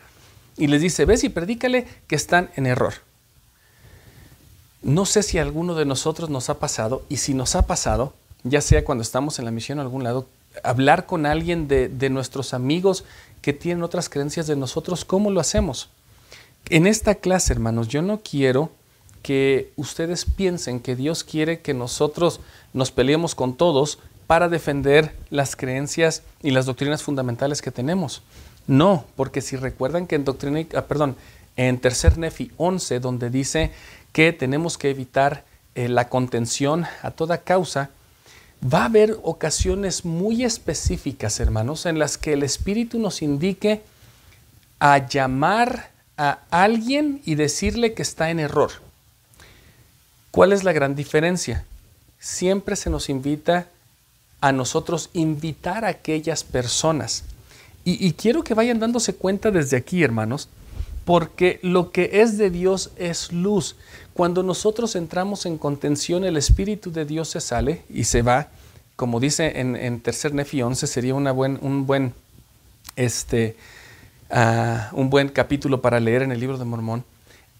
Y 0.57 0.67
les 0.67 0.81
dice, 0.81 1.05
ves 1.05 1.23
y 1.23 1.29
predícale 1.29 1.87
que 2.07 2.17
están 2.17 2.49
en 2.57 2.65
error. 2.65 2.95
No 4.83 5.05
sé 5.05 5.23
si 5.23 5.37
a 5.37 5.43
alguno 5.43 5.75
de 5.75 5.85
nosotros 5.85 6.31
nos 6.31 6.49
ha 6.49 6.59
pasado, 6.59 7.05
y 7.11 7.19
si 7.19 7.35
nos 7.35 7.55
ha 7.55 7.67
pasado, 7.67 8.15
ya 8.45 8.63
sea 8.63 8.83
cuando 8.83 9.03
estamos 9.03 9.39
en 9.39 9.45
la 9.45 9.51
misión 9.51 9.79
o 9.79 9.83
algún 9.83 10.03
lado, 10.03 10.27
hablar 10.65 11.05
con 11.05 11.27
alguien 11.27 11.69
de, 11.69 11.91
de 11.91 12.09
nuestros 12.09 12.55
amigos 12.55 13.05
que 13.43 13.53
tienen 13.53 13.83
otras 13.83 14.09
creencias 14.09 14.47
de 14.47 14.57
nosotros, 14.57 15.05
¿cómo 15.05 15.31
lo 15.31 15.41
hacemos? 15.41 15.91
En 16.71 16.87
esta 16.87 17.17
clase, 17.17 17.53
hermanos, 17.53 17.89
yo 17.89 18.01
no 18.01 18.21
quiero 18.23 18.71
que 19.23 19.73
ustedes 19.77 20.25
piensen 20.25 20.81
que 20.81 20.97
Dios 20.97 21.25
quiere 21.25 21.61
que 21.61 21.75
nosotros 21.75 22.41
nos 22.73 22.91
peleemos 22.91 23.35
con 23.35 23.55
todos 23.55 23.99
para 24.27 24.49
defender 24.49 25.15
las 25.31 25.57
creencias 25.57 26.23
y 26.43 26.51
las 26.51 26.67
doctrinas 26.67 27.03
fundamentales 27.03 27.63
que 27.63 27.71
tenemos. 27.71 28.23
No, 28.67 29.05
porque 29.17 29.41
si 29.41 29.57
recuerdan 29.57 30.07
que 30.07 30.15
en 30.15 30.25
doctrina, 30.25 30.65
ah, 30.77 30.83
perdón, 30.83 31.17
en 31.57 31.79
Tercer 31.81 32.19
Nefi 32.19 32.53
11, 32.57 33.01
donde 33.01 33.31
dice 33.31 33.73
que 34.13 34.33
tenemos 34.33 34.79
que 34.79 34.91
evitar 34.91 35.45
eh, 35.75 35.89
la 35.89 36.09
contención 36.09 36.87
a 37.03 37.11
toda 37.11 37.39
causa, 37.39 37.91
va 38.63 38.83
a 38.83 38.87
haber 38.87 39.19
ocasiones 39.23 40.05
muy 40.05 40.45
específicas, 40.45 41.41
hermanos, 41.41 41.87
en 41.87 41.99
las 41.99 42.19
que 42.19 42.35
el 42.35 42.43
Espíritu 42.43 42.99
nos 42.99 43.23
indique 43.23 43.83
a 44.79 45.09
llamar 45.09 45.91
a 46.17 46.39
alguien 46.51 47.23
y 47.25 47.35
decirle 47.35 47.95
que 47.95 48.03
está 48.03 48.31
en 48.31 48.41
error. 48.41 48.71
¿Cuál 50.31 50.53
es 50.53 50.65
la 50.65 50.73
gran 50.73 50.95
diferencia? 50.95 51.65
Siempre 52.21 52.77
se 52.77 52.91
nos 52.91 53.09
invita 53.09 53.67
a 54.41 54.53
nosotros 54.53 55.11
invitar 55.15 55.85
a 55.85 55.89
aquellas 55.89 56.45
personas. 56.45 57.25
Y, 57.83 58.13
quiero 58.13 58.45
que 58.45 58.55
vayan 58.55 58.79
dándose 58.79 59.15
cuenta 59.15 59.51
desde 59.51 59.79
aquí, 59.79 60.03
hermanos, 60.05 60.49
porque 61.07 61.59
lo 61.63 61.91
que 61.91 62.21
es 62.21 62.37
de 62.37 62.51
Dios 62.51 62.91
es 62.97 63.33
luz. 63.33 63.75
Cuando 64.13 64.43
nosotros 64.43 64.95
entramos 64.97 65.47
en 65.47 65.57
contención, 65.57 66.25
el 66.25 66.37
Espíritu 66.37 66.93
de 66.93 67.07
Dios 67.07 67.31
se 67.31 67.41
sale 67.41 67.83
y 67.89 68.05
se 68.05 68.21
va. 68.21 68.49
Como 68.97 69.19
dice 69.19 69.61
en, 69.61 70.01
Tercer 70.03 70.35
Nefi 70.35 70.61
11, 70.61 70.87
sería 70.87 71.15
una 71.15 71.33
buen, 71.33 71.59
un, 71.63 71.87
buen, 71.87 72.13
este, 72.97 73.57
ah, 74.31 74.91
un 74.93 75.09
buen 75.09 75.31
capítulo 75.31 75.81
para 75.81 76.01
leer 76.01 76.23
en 76.23 76.33
el 76.33 76.39
libro 76.39 76.59
de 76.59 76.67
Mormón. 76.67 77.03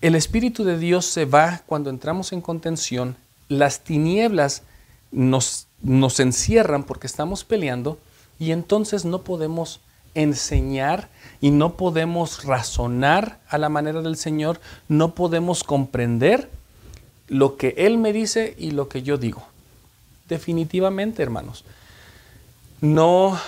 El 0.03 0.15
Espíritu 0.15 0.65
de 0.65 0.79
Dios 0.79 1.07
se 1.07 1.25
va 1.25 1.63
cuando 1.67 1.89
entramos 1.89 2.33
en 2.33 2.43
contención, 2.43 3.17
las 3.51 3.81
tinieblas 3.81 4.63
nos, 5.11 5.67
nos 5.83 6.21
encierran 6.21 6.85
porque 6.85 7.07
estamos 7.07 7.45
peleando 7.45 7.99
y 8.39 8.53
entonces 8.53 9.05
no 9.05 9.23
podemos 9.23 9.81
enseñar 10.15 11.11
y 11.41 11.51
no 11.51 11.77
podemos 11.77 12.45
razonar 12.45 13.41
a 13.49 13.59
la 13.59 13.69
manera 13.69 14.03
del 14.03 14.17
Señor, 14.17 14.61
no 14.89 15.15
podemos 15.15 15.65
comprender 15.65 16.49
lo 17.29 17.57
que 17.57 17.75
Él 17.77 17.99
me 17.99 18.13
dice 18.13 18.55
y 18.57 18.71
lo 18.71 18.89
que 18.89 19.03
yo 19.03 19.19
digo. 19.19 19.43
Definitivamente, 20.29 21.23
hermanos. 21.23 21.65
No, 22.81 23.39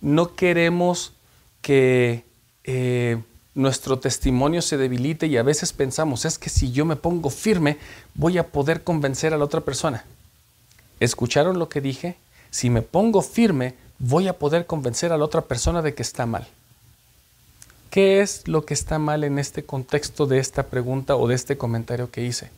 no 0.00 0.34
queremos 0.34 1.12
que 1.60 2.24
eh, 2.64 3.22
nuestro 3.56 3.98
testimonio 3.98 4.60
se 4.60 4.76
debilite 4.76 5.26
y 5.26 5.38
a 5.38 5.42
veces 5.42 5.72
pensamos, 5.72 6.26
es 6.26 6.38
que 6.38 6.50
si 6.50 6.72
yo 6.72 6.84
me 6.84 6.94
pongo 6.94 7.30
firme, 7.30 7.78
voy 8.14 8.36
a 8.36 8.46
poder 8.48 8.84
convencer 8.84 9.32
a 9.32 9.38
la 9.38 9.44
otra 9.44 9.62
persona. 9.62 10.04
¿Escucharon 11.00 11.58
lo 11.58 11.70
que 11.70 11.80
dije? 11.80 12.16
Si 12.50 12.68
me 12.68 12.82
pongo 12.82 13.22
firme, 13.22 13.74
voy 13.98 14.28
a 14.28 14.38
poder 14.38 14.66
convencer 14.66 15.10
a 15.10 15.16
la 15.16 15.24
otra 15.24 15.40
persona 15.40 15.80
de 15.80 15.94
que 15.94 16.02
está 16.02 16.26
mal. 16.26 16.46
¿Qué 17.90 18.20
es 18.20 18.46
lo 18.46 18.66
que 18.66 18.74
está 18.74 18.98
mal 18.98 19.24
en 19.24 19.38
este 19.38 19.64
contexto 19.64 20.26
de 20.26 20.38
esta 20.38 20.64
pregunta 20.64 21.16
o 21.16 21.26
de 21.26 21.34
este 21.34 21.56
comentario 21.56 22.10
que 22.10 22.24
hice? 22.24 22.50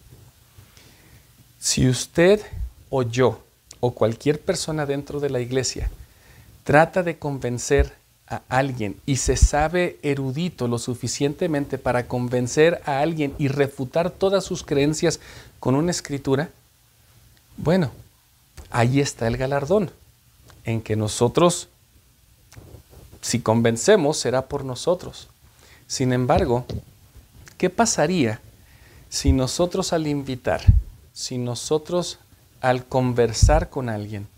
Si 1.61 1.89
usted 1.89 2.41
o 2.91 3.05
yo 3.05 3.41
o 3.79 3.93
cualquier 3.93 4.41
persona 4.41 4.85
dentro 4.85 5.21
de 5.21 5.31
la 5.31 5.39
iglesia 5.39 5.91
trata 6.65 7.05
de 7.05 7.19
convencer 7.19 7.98
a 8.29 8.43
alguien 8.49 8.97
y 9.07 9.17
se 9.17 9.37
sabe 9.37 9.99
erudito 10.03 10.69
lo 10.69 10.79
suficientemente 10.79 11.79
para 11.79 12.07
convencer 12.07 12.83
a 12.85 13.01
alguien 13.01 13.35
y 13.39 13.49
refutar 13.49 14.11
todas 14.11 14.45
sus 14.45 14.65
creencias 14.65 15.21
con 15.61 15.75
una 15.75 15.91
escritura, 15.91 16.51
bueno, 17.57 17.91
ahí 18.71 19.01
está 19.01 19.27
el 19.27 19.37
galardón, 19.37 19.91
en 20.65 20.83
que 20.83 20.95
nosotros, 20.95 21.69
si 23.23 23.41
convencemos, 23.41 24.19
será 24.19 24.47
por 24.47 24.65
nosotros. 24.65 25.29
Sin 25.87 26.13
embargo, 26.13 26.67
¿qué 27.57 27.71
pasaría 27.71 28.41
si 29.09 29.33
nosotros 29.33 29.93
al 29.93 30.07
invitar, 30.07 30.63
si 31.15 31.39
nosotros 31.39 32.19
al 32.61 32.85
conversar 32.85 33.71
con 33.71 33.89
alguien, 33.89 34.29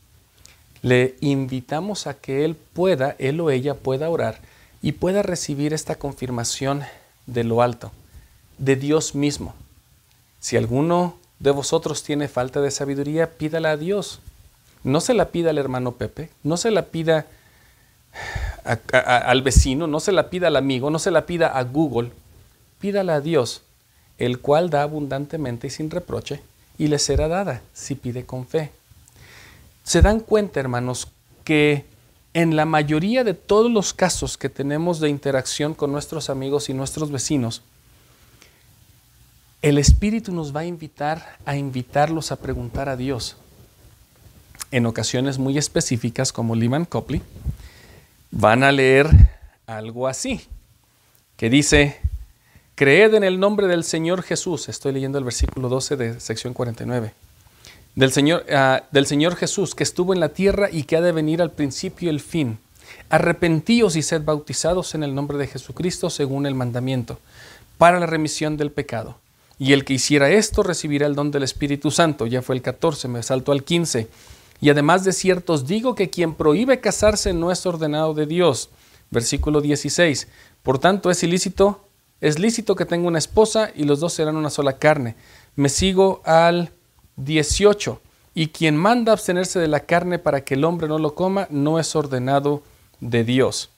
le 0.83 1.17
invitamos 1.21 2.07
a 2.07 2.15
que 2.15 2.45
él 2.45 2.57
pueda, 2.57 3.15
él 3.19 3.41
o 3.41 3.51
ella 3.51 3.75
pueda 3.75 4.09
orar 4.09 4.41
y 4.83 4.93
pueda 4.93 5.23
recibir 5.23 5.73
esta 5.73 5.97
confirmación 5.97 6.83
de 7.27 7.45
lo 7.45 7.63
alto, 7.63 7.93
de 8.59 8.77
Dios 8.77 9.15
mismo. 9.15 9.55
Si 10.41 10.57
alguno 10.57 11.17
de 11.39 11.51
vosotros 11.51 12.03
tiene 12.03 12.29
falta 12.29 12.61
de 12.61 12.71
sabiduría, 12.71 13.31
pídala 13.31 13.73
a 13.73 13.77
Dios. 13.77 14.21
No 14.83 15.01
se 15.01 15.13
la 15.13 15.29
pida 15.29 15.51
al 15.51 15.59
hermano 15.59 15.93
Pepe, 15.93 16.31
no 16.43 16.57
se 16.57 16.71
la 16.71 16.87
pida 16.87 17.27
al 18.93 19.43
vecino, 19.43 19.87
no 19.87 20.01
se 20.01 20.13
la 20.13 20.31
pida 20.31 20.49
al 20.49 20.57
amigo, 20.57 20.91
no 20.91 20.99
se 20.99 21.11
la 21.11 21.27
pida 21.27 21.49
a 21.49 21.63
Google, 21.65 22.11
pídala 22.81 23.17
a 23.17 23.21
Dios, 23.21 23.63
el 24.19 24.41
cual 24.41 24.71
da 24.71 24.83
abundantemente 24.83 25.67
y 25.67 25.71
sin 25.71 25.91
reproche, 25.91 26.41
y 26.79 26.89
le 26.89 26.99
será 26.99 27.29
dada 27.29 27.61
si 27.75 27.95
pide 27.95 28.25
con 28.25 28.47
fe. 28.47 28.71
Se 29.91 30.03
dan 30.03 30.21
cuenta, 30.21 30.61
hermanos, 30.61 31.09
que 31.43 31.85
en 32.33 32.55
la 32.55 32.65
mayoría 32.65 33.25
de 33.25 33.35
todos 33.35 33.69
los 33.69 33.93
casos 33.93 34.39
que 34.39 34.49
tenemos 34.49 35.01
de 35.01 35.09
interacción 35.09 35.75
con 35.75 35.91
nuestros 35.91 36.31
amigos 36.31 36.69
y 36.69 36.75
nuestros 36.75 37.11
vecinos, 37.11 37.63
el 39.63 39.79
Espíritu 39.79 40.33
nos 40.33 40.55
va 40.55 40.61
a 40.61 40.65
invitar 40.65 41.39
a 41.45 41.57
invitarlos 41.57 42.31
a 42.31 42.37
preguntar 42.37 42.89
a 42.89 42.97
Dios. 42.97 43.37
En 44.71 44.87
ocasiones 44.87 45.39
muy 45.39 45.59
específicas, 45.59 46.33
como 46.33 46.55
Lyman 46.55 46.85
Copley, 46.85 47.21
van 48.31 48.63
a 48.63 48.71
leer 48.71 49.09
algo 49.67 50.07
así, 50.07 50.43
que 51.37 51.51
dice, 51.51 51.99
creed 52.77 53.15
en 53.15 53.25
el 53.25 53.41
nombre 53.41 53.67
del 53.67 53.83
Señor 53.83 54.23
Jesús. 54.23 54.69
Estoy 54.69 54.93
leyendo 54.93 55.19
el 55.19 55.25
versículo 55.25 55.69
12 55.69 55.97
de 55.97 56.21
sección 56.21 56.55
49 56.55 57.13
del 57.95 58.13
Señor, 58.13 58.45
ah, 58.53 58.85
del 58.91 59.07
Señor 59.07 59.37
Jesús, 59.37 59.75
que 59.75 59.83
estuvo 59.83 60.15
en 60.15 60.21
la 60.21 60.31
tierra 60.31 60.69
y 60.71 60.85
que 60.85 60.97
ha 60.97 61.01
de 61.01 61.13
venir 61.13 61.43
al 61.43 61.51
principio 61.51 62.07
y 62.07 62.11
el 62.11 62.21
fin. 62.21 62.59
Arrepentíos 63.09 63.97
y 63.97 64.03
sed 64.03 64.23
bautizados 64.25 64.95
en 64.95 65.03
el 65.03 65.15
nombre 65.15 65.39
de 65.39 65.47
Jesucristo 65.47 66.11
según 66.11 66.47
el 66.47 66.55
mandamiento, 66.55 67.19
para 67.79 68.01
la 68.01 68.07
remisión 68.07 68.57
del 68.57 68.71
pecado. 68.71 69.19
Y 69.59 69.75
el 69.75 69.85
que 69.85 69.95
hiciera 69.95 70.31
esto 70.31 70.63
recibirá 70.63 71.07
el 71.07 71.15
don 71.15 71.31
del 71.31 71.43
Espíritu 71.43 71.91
Santo. 71.91 72.27
Ya 72.27 72.41
fue 72.41 72.55
el 72.55 72.63
14, 72.63 73.09
me 73.09 73.23
salto 73.23 73.53
al 73.53 73.63
15. 73.63 74.09
Y 74.63 74.71
además 74.71 75.05
de 75.05 75.13
ciertos 75.13 75.67
digo 75.67 75.95
que 75.95 76.09
quien 76.09 76.35
prohíbe 76.35 76.81
casarse 76.81 77.35
no 77.35 77.51
es 77.51 77.67
ordenado 77.67 78.15
de 78.15 78.27
Dios. 78.27 78.71
Versículo 79.11 79.61
16. 79.61 80.29
Por 80.63 80.79
tanto 80.79 81.11
es 81.11 81.23
ilícito, 81.23 81.85
es 82.21 82.39
lícito 82.39 82.75
que 82.75 82.87
tenga 82.87 83.09
una 83.09 83.19
esposa 83.19 83.71
y 83.75 83.85
los 83.85 84.01
dos 84.01 84.15
serán 84.15 84.37
una 84.37 84.51
sola 84.51 84.79
carne. 84.79 85.15
Me 85.57 85.69
sigo 85.69 86.23
al 86.25 86.71
18. 87.25 88.01
Y 88.35 88.49
quien 88.49 88.77
manda 88.77 89.13
abstenerse 89.13 89.59
de 89.59 89.69
la 89.69 89.81
carne 89.81 90.19
para 90.19 90.45
que 90.45 90.55
el 90.55 90.65
hombre 90.65 90.89
no 90.89 90.99
lo 90.99 91.15
coma, 91.15 91.47
no 91.51 91.79
es 91.79 91.97
ordenado 91.97 92.63
de 93.01 93.25
Dios. 93.25 93.71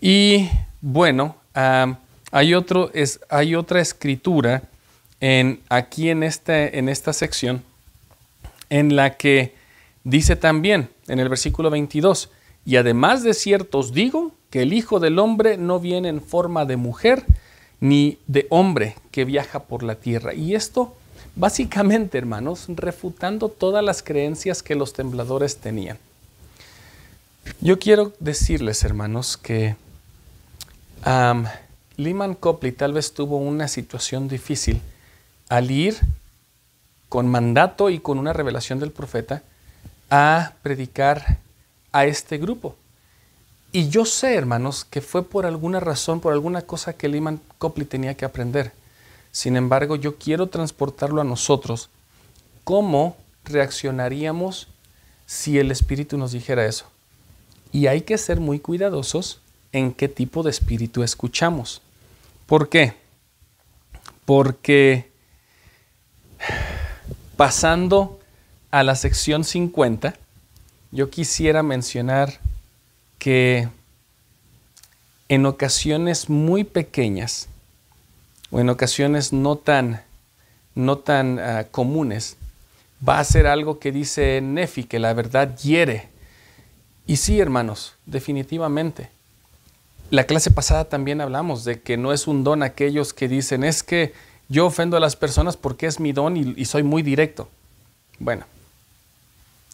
Y 0.00 0.48
bueno, 0.80 1.36
hay, 1.52 2.54
otro, 2.54 2.90
es, 2.94 3.20
hay 3.28 3.54
otra 3.54 3.80
escritura 3.80 4.62
en, 5.20 5.60
aquí 5.68 6.10
en, 6.10 6.22
este, 6.22 6.78
en 6.78 6.88
esta 6.88 7.12
sección 7.12 7.62
en 8.68 8.96
la 8.96 9.16
que 9.16 9.54
dice 10.04 10.36
también 10.36 10.90
en 11.08 11.18
el 11.18 11.28
versículo 11.28 11.70
22, 11.70 12.30
y 12.64 12.76
además 12.76 13.22
de 13.22 13.34
ciertos 13.34 13.92
digo 13.92 14.32
que 14.50 14.62
el 14.62 14.72
Hijo 14.72 15.00
del 15.00 15.18
Hombre 15.18 15.56
no 15.56 15.78
viene 15.78 16.08
en 16.08 16.20
forma 16.20 16.64
de 16.64 16.76
mujer 16.76 17.24
ni 17.80 18.18
de 18.26 18.46
hombre 18.50 18.96
que 19.10 19.24
viaja 19.24 19.64
por 19.64 19.82
la 19.82 19.96
tierra. 19.96 20.34
Y 20.34 20.54
esto 20.54 20.96
Básicamente, 21.38 22.16
hermanos, 22.16 22.64
refutando 22.68 23.50
todas 23.50 23.84
las 23.84 24.02
creencias 24.02 24.62
que 24.62 24.74
los 24.74 24.94
tembladores 24.94 25.58
tenían. 25.58 25.98
Yo 27.60 27.78
quiero 27.78 28.14
decirles, 28.20 28.82
hermanos, 28.84 29.36
que 29.36 29.76
um, 31.04 31.44
Lehman 31.98 32.34
Copley 32.34 32.72
tal 32.72 32.94
vez 32.94 33.12
tuvo 33.12 33.36
una 33.36 33.68
situación 33.68 34.28
difícil 34.28 34.80
al 35.50 35.70
ir 35.70 35.98
con 37.10 37.28
mandato 37.28 37.90
y 37.90 37.98
con 38.00 38.18
una 38.18 38.32
revelación 38.32 38.80
del 38.80 38.90
profeta 38.90 39.42
a 40.08 40.54
predicar 40.62 41.38
a 41.92 42.06
este 42.06 42.38
grupo. 42.38 42.76
Y 43.72 43.90
yo 43.90 44.06
sé, 44.06 44.36
hermanos, 44.36 44.86
que 44.86 45.02
fue 45.02 45.22
por 45.22 45.44
alguna 45.44 45.80
razón, 45.80 46.20
por 46.20 46.32
alguna 46.32 46.62
cosa 46.62 46.94
que 46.94 47.08
Lehman 47.08 47.42
Copley 47.58 47.86
tenía 47.86 48.14
que 48.14 48.24
aprender. 48.24 48.72
Sin 49.36 49.54
embargo, 49.58 49.96
yo 49.96 50.16
quiero 50.16 50.46
transportarlo 50.46 51.20
a 51.20 51.24
nosotros. 51.24 51.90
¿Cómo 52.64 53.18
reaccionaríamos 53.44 54.66
si 55.26 55.58
el 55.58 55.70
Espíritu 55.70 56.16
nos 56.16 56.32
dijera 56.32 56.64
eso? 56.64 56.86
Y 57.70 57.86
hay 57.88 58.00
que 58.00 58.16
ser 58.16 58.40
muy 58.40 58.60
cuidadosos 58.60 59.42
en 59.72 59.92
qué 59.92 60.08
tipo 60.08 60.42
de 60.42 60.48
espíritu 60.48 61.02
escuchamos. 61.02 61.82
¿Por 62.46 62.70
qué? 62.70 62.94
Porque 64.24 65.10
pasando 67.36 68.18
a 68.70 68.82
la 68.84 68.96
sección 68.96 69.44
50, 69.44 70.14
yo 70.92 71.10
quisiera 71.10 71.62
mencionar 71.62 72.40
que 73.18 73.68
en 75.28 75.44
ocasiones 75.44 76.30
muy 76.30 76.64
pequeñas, 76.64 77.50
o 78.50 78.60
en 78.60 78.68
ocasiones 78.68 79.32
no 79.32 79.56
tan, 79.56 80.02
no 80.74 80.98
tan 80.98 81.38
ah, 81.38 81.66
comunes, 81.70 82.36
va 83.06 83.18
a 83.18 83.24
ser 83.24 83.46
algo 83.46 83.78
que 83.78 83.92
dice 83.92 84.40
Nefi, 84.40 84.84
que 84.84 84.98
la 84.98 85.12
verdad 85.14 85.56
hiere. 85.58 86.08
Y 87.06 87.16
sí, 87.16 87.40
hermanos, 87.40 87.94
definitivamente. 88.06 89.10
La 90.10 90.24
clase 90.24 90.50
pasada 90.50 90.88
también 90.88 91.20
hablamos 91.20 91.64
de 91.64 91.80
que 91.80 91.96
no 91.96 92.12
es 92.12 92.26
un 92.26 92.44
don 92.44 92.62
aquellos 92.62 93.12
que 93.12 93.28
dicen, 93.28 93.64
es 93.64 93.82
que 93.82 94.12
yo 94.48 94.66
ofendo 94.66 94.96
a 94.96 95.00
las 95.00 95.16
personas 95.16 95.56
porque 95.56 95.86
es 95.86 95.98
mi 95.98 96.12
don 96.12 96.36
y, 96.36 96.54
y 96.56 96.64
soy 96.66 96.82
muy 96.82 97.02
directo. 97.02 97.48
Bueno, 98.18 98.46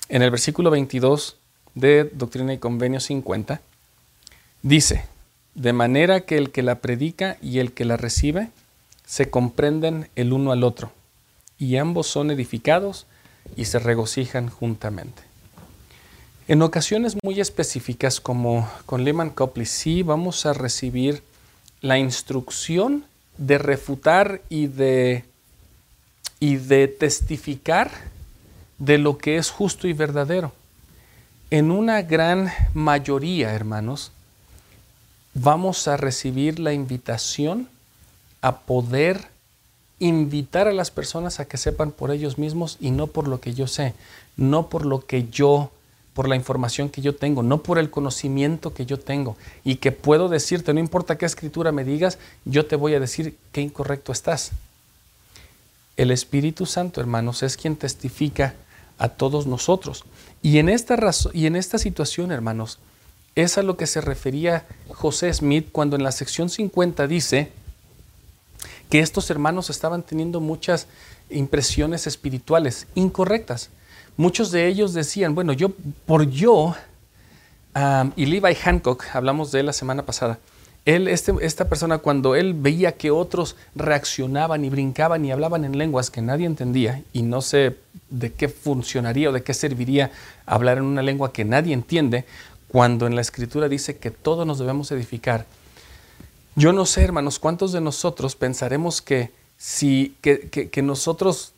en 0.08 0.22
el 0.22 0.30
versículo 0.30 0.70
22 0.70 1.36
de 1.74 2.04
Doctrina 2.04 2.52
y 2.54 2.58
Convenio 2.58 3.00
50, 3.00 3.60
dice, 4.62 5.04
de 5.54 5.72
manera 5.72 6.22
que 6.22 6.38
el 6.38 6.50
que 6.50 6.62
la 6.62 6.76
predica 6.76 7.36
y 7.42 7.58
el 7.58 7.72
que 7.72 7.84
la 7.84 7.96
recibe 7.96 8.48
se 9.12 9.28
comprenden 9.28 10.08
el 10.16 10.32
uno 10.32 10.52
al 10.52 10.64
otro, 10.64 10.90
y 11.58 11.76
ambos 11.76 12.06
son 12.06 12.30
edificados 12.30 13.04
y 13.56 13.66
se 13.66 13.78
regocijan 13.78 14.48
juntamente. 14.48 15.22
En 16.48 16.62
ocasiones 16.62 17.18
muy 17.22 17.38
específicas, 17.38 18.22
como 18.22 18.66
con 18.86 19.04
Lehman 19.04 19.28
Copley, 19.28 19.66
sí 19.66 20.02
vamos 20.02 20.46
a 20.46 20.54
recibir 20.54 21.22
la 21.82 21.98
instrucción 21.98 23.04
de 23.36 23.58
refutar 23.58 24.40
y 24.48 24.68
de, 24.68 25.26
y 26.40 26.56
de 26.56 26.88
testificar 26.88 27.90
de 28.78 28.96
lo 28.96 29.18
que 29.18 29.36
es 29.36 29.50
justo 29.50 29.86
y 29.88 29.92
verdadero. 29.92 30.54
en 31.50 31.70
una 31.70 32.00
gran 32.00 32.50
mayoría, 32.72 33.52
hermanos, 33.52 34.10
vamos 35.34 35.86
a 35.86 35.98
recibir 35.98 36.58
la 36.58 36.72
invitación 36.72 37.68
a 38.42 38.60
poder 38.60 39.28
invitar 39.98 40.66
a 40.68 40.72
las 40.72 40.90
personas 40.90 41.40
a 41.40 41.46
que 41.46 41.56
sepan 41.56 41.92
por 41.92 42.10
ellos 42.10 42.36
mismos 42.36 42.76
y 42.80 42.90
no 42.90 43.06
por 43.06 43.28
lo 43.28 43.40
que 43.40 43.54
yo 43.54 43.66
sé, 43.68 43.94
no 44.36 44.68
por 44.68 44.84
lo 44.84 45.06
que 45.06 45.28
yo, 45.28 45.70
por 46.12 46.28
la 46.28 46.36
información 46.36 46.90
que 46.90 47.00
yo 47.00 47.14
tengo, 47.14 47.42
no 47.42 47.62
por 47.62 47.78
el 47.78 47.90
conocimiento 47.90 48.74
que 48.74 48.84
yo 48.84 48.98
tengo 48.98 49.36
y 49.64 49.76
que 49.76 49.92
puedo 49.92 50.28
decirte, 50.28 50.74
no 50.74 50.80
importa 50.80 51.16
qué 51.16 51.24
escritura 51.24 51.72
me 51.72 51.84
digas, 51.84 52.18
yo 52.44 52.66
te 52.66 52.76
voy 52.76 52.94
a 52.94 53.00
decir 53.00 53.36
qué 53.52 53.60
incorrecto 53.60 54.12
estás. 54.12 54.50
El 55.96 56.10
Espíritu 56.10 56.66
Santo, 56.66 57.00
hermanos, 57.00 57.42
es 57.42 57.56
quien 57.56 57.76
testifica 57.76 58.54
a 58.98 59.08
todos 59.08 59.46
nosotros. 59.46 60.04
Y 60.42 60.58
en 60.58 60.68
esta, 60.68 60.98
y 61.32 61.46
en 61.46 61.56
esta 61.56 61.78
situación, 61.78 62.32
hermanos, 62.32 62.78
es 63.34 63.56
a 63.56 63.62
lo 63.62 63.76
que 63.76 63.86
se 63.86 64.00
refería 64.00 64.66
José 64.88 65.32
Smith 65.32 65.68
cuando 65.70 65.96
en 65.96 66.02
la 66.02 66.12
sección 66.12 66.50
50 66.50 67.06
dice, 67.06 67.52
que 68.92 69.00
estos 69.00 69.30
hermanos 69.30 69.70
estaban 69.70 70.02
teniendo 70.02 70.38
muchas 70.38 70.86
impresiones 71.30 72.06
espirituales 72.06 72.86
incorrectas. 72.94 73.70
Muchos 74.18 74.50
de 74.50 74.66
ellos 74.68 74.92
decían, 74.92 75.34
bueno, 75.34 75.54
yo, 75.54 75.70
por 76.04 76.28
yo, 76.28 76.76
y 78.16 78.26
Levi 78.26 78.54
Hancock, 78.54 79.06
hablamos 79.14 79.50
de 79.50 79.60
él 79.60 79.66
la 79.66 79.72
semana 79.72 80.02
pasada, 80.02 80.38
él, 80.84 81.08
este, 81.08 81.32
esta 81.40 81.70
persona, 81.70 81.96
cuando 81.96 82.34
él 82.34 82.52
veía 82.52 82.92
que 82.92 83.10
otros 83.10 83.56
reaccionaban 83.74 84.62
y 84.62 84.68
brincaban 84.68 85.24
y 85.24 85.32
hablaban 85.32 85.64
en 85.64 85.78
lenguas 85.78 86.10
que 86.10 86.20
nadie 86.20 86.44
entendía, 86.44 87.02
y 87.14 87.22
no 87.22 87.40
sé 87.40 87.78
de 88.10 88.34
qué 88.34 88.50
funcionaría 88.50 89.30
o 89.30 89.32
de 89.32 89.42
qué 89.42 89.54
serviría 89.54 90.10
hablar 90.44 90.76
en 90.76 90.84
una 90.84 91.00
lengua 91.00 91.32
que 91.32 91.46
nadie 91.46 91.72
entiende, 91.72 92.26
cuando 92.68 93.06
en 93.06 93.14
la 93.14 93.22
escritura 93.22 93.70
dice 93.70 93.96
que 93.96 94.10
todos 94.10 94.46
nos 94.46 94.58
debemos 94.58 94.92
edificar, 94.92 95.46
yo 96.54 96.72
no 96.72 96.84
sé, 96.86 97.02
hermanos, 97.02 97.38
cuántos 97.38 97.72
de 97.72 97.80
nosotros 97.80 98.36
pensaremos 98.36 99.00
que 99.00 99.30
si 99.56 100.14
que, 100.20 100.82
nosotros, 100.82 101.52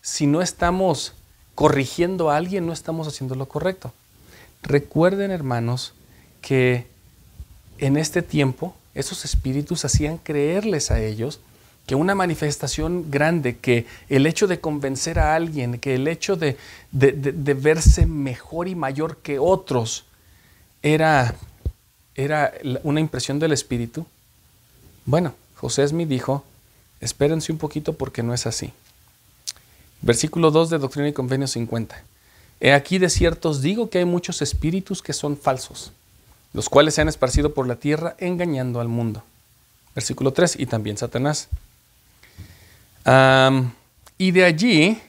si 0.00 0.26
no 0.26 0.42
estamos 0.42 1.12
corrigiendo 1.54 2.30
a 2.30 2.36
alguien, 2.36 2.66
no 2.66 2.72
estamos 2.72 3.06
haciendo 3.06 3.34
lo 3.34 3.46
correcto. 3.46 3.92
Recuerden, 4.62 5.30
hermanos, 5.30 5.92
que 6.40 6.86
en 7.78 7.96
este 7.96 8.22
tiempo 8.22 8.74
esos 8.94 9.24
espíritus 9.24 9.84
hacían 9.84 10.18
creerles 10.18 10.90
a 10.90 11.00
ellos 11.00 11.40
que 11.86 11.94
una 11.94 12.14
manifestación 12.14 13.10
grande, 13.10 13.56
que 13.56 13.86
el 14.08 14.26
hecho 14.26 14.46
de 14.46 14.60
convencer 14.60 15.18
a 15.18 15.34
alguien, 15.34 15.78
que 15.78 15.94
el 15.94 16.08
hecho 16.08 16.36
de, 16.36 16.56
de 16.92 17.54
verse 17.54 18.06
mejor 18.06 18.68
y 18.68 18.74
mayor 18.74 19.18
que 19.18 19.38
otros, 19.38 20.06
era 20.82 21.34
era 22.24 22.52
una 22.82 23.00
impresión 23.00 23.38
del 23.38 23.52
Espíritu? 23.52 24.06
Bueno, 25.06 25.34
José 25.56 25.86
Smith 25.86 26.08
dijo, 26.08 26.44
espérense 27.00 27.52
un 27.52 27.58
poquito 27.58 27.94
porque 27.94 28.22
no 28.22 28.34
es 28.34 28.46
así. 28.46 28.72
Versículo 30.02 30.50
2 30.50 30.70
de 30.70 30.78
Doctrina 30.78 31.08
y 31.08 31.12
Convenio 31.12 31.46
50. 31.46 32.02
He 32.60 32.72
aquí 32.72 32.98
de 32.98 33.08
ciertos 33.08 33.62
digo 33.62 33.88
que 33.88 33.98
hay 33.98 34.04
muchos 34.04 34.42
espíritus 34.42 35.02
que 35.02 35.12
son 35.12 35.36
falsos, 35.36 35.92
los 36.52 36.68
cuales 36.68 36.94
se 36.94 37.00
han 37.00 37.08
esparcido 37.08 37.54
por 37.54 37.66
la 37.66 37.76
tierra 37.76 38.16
engañando 38.18 38.80
al 38.80 38.88
mundo. 38.88 39.22
Versículo 39.94 40.32
3, 40.32 40.60
y 40.60 40.66
también 40.66 40.96
Satanás. 40.96 41.48
y 44.18 44.30
de 44.30 44.44
allí, 44.44 45.00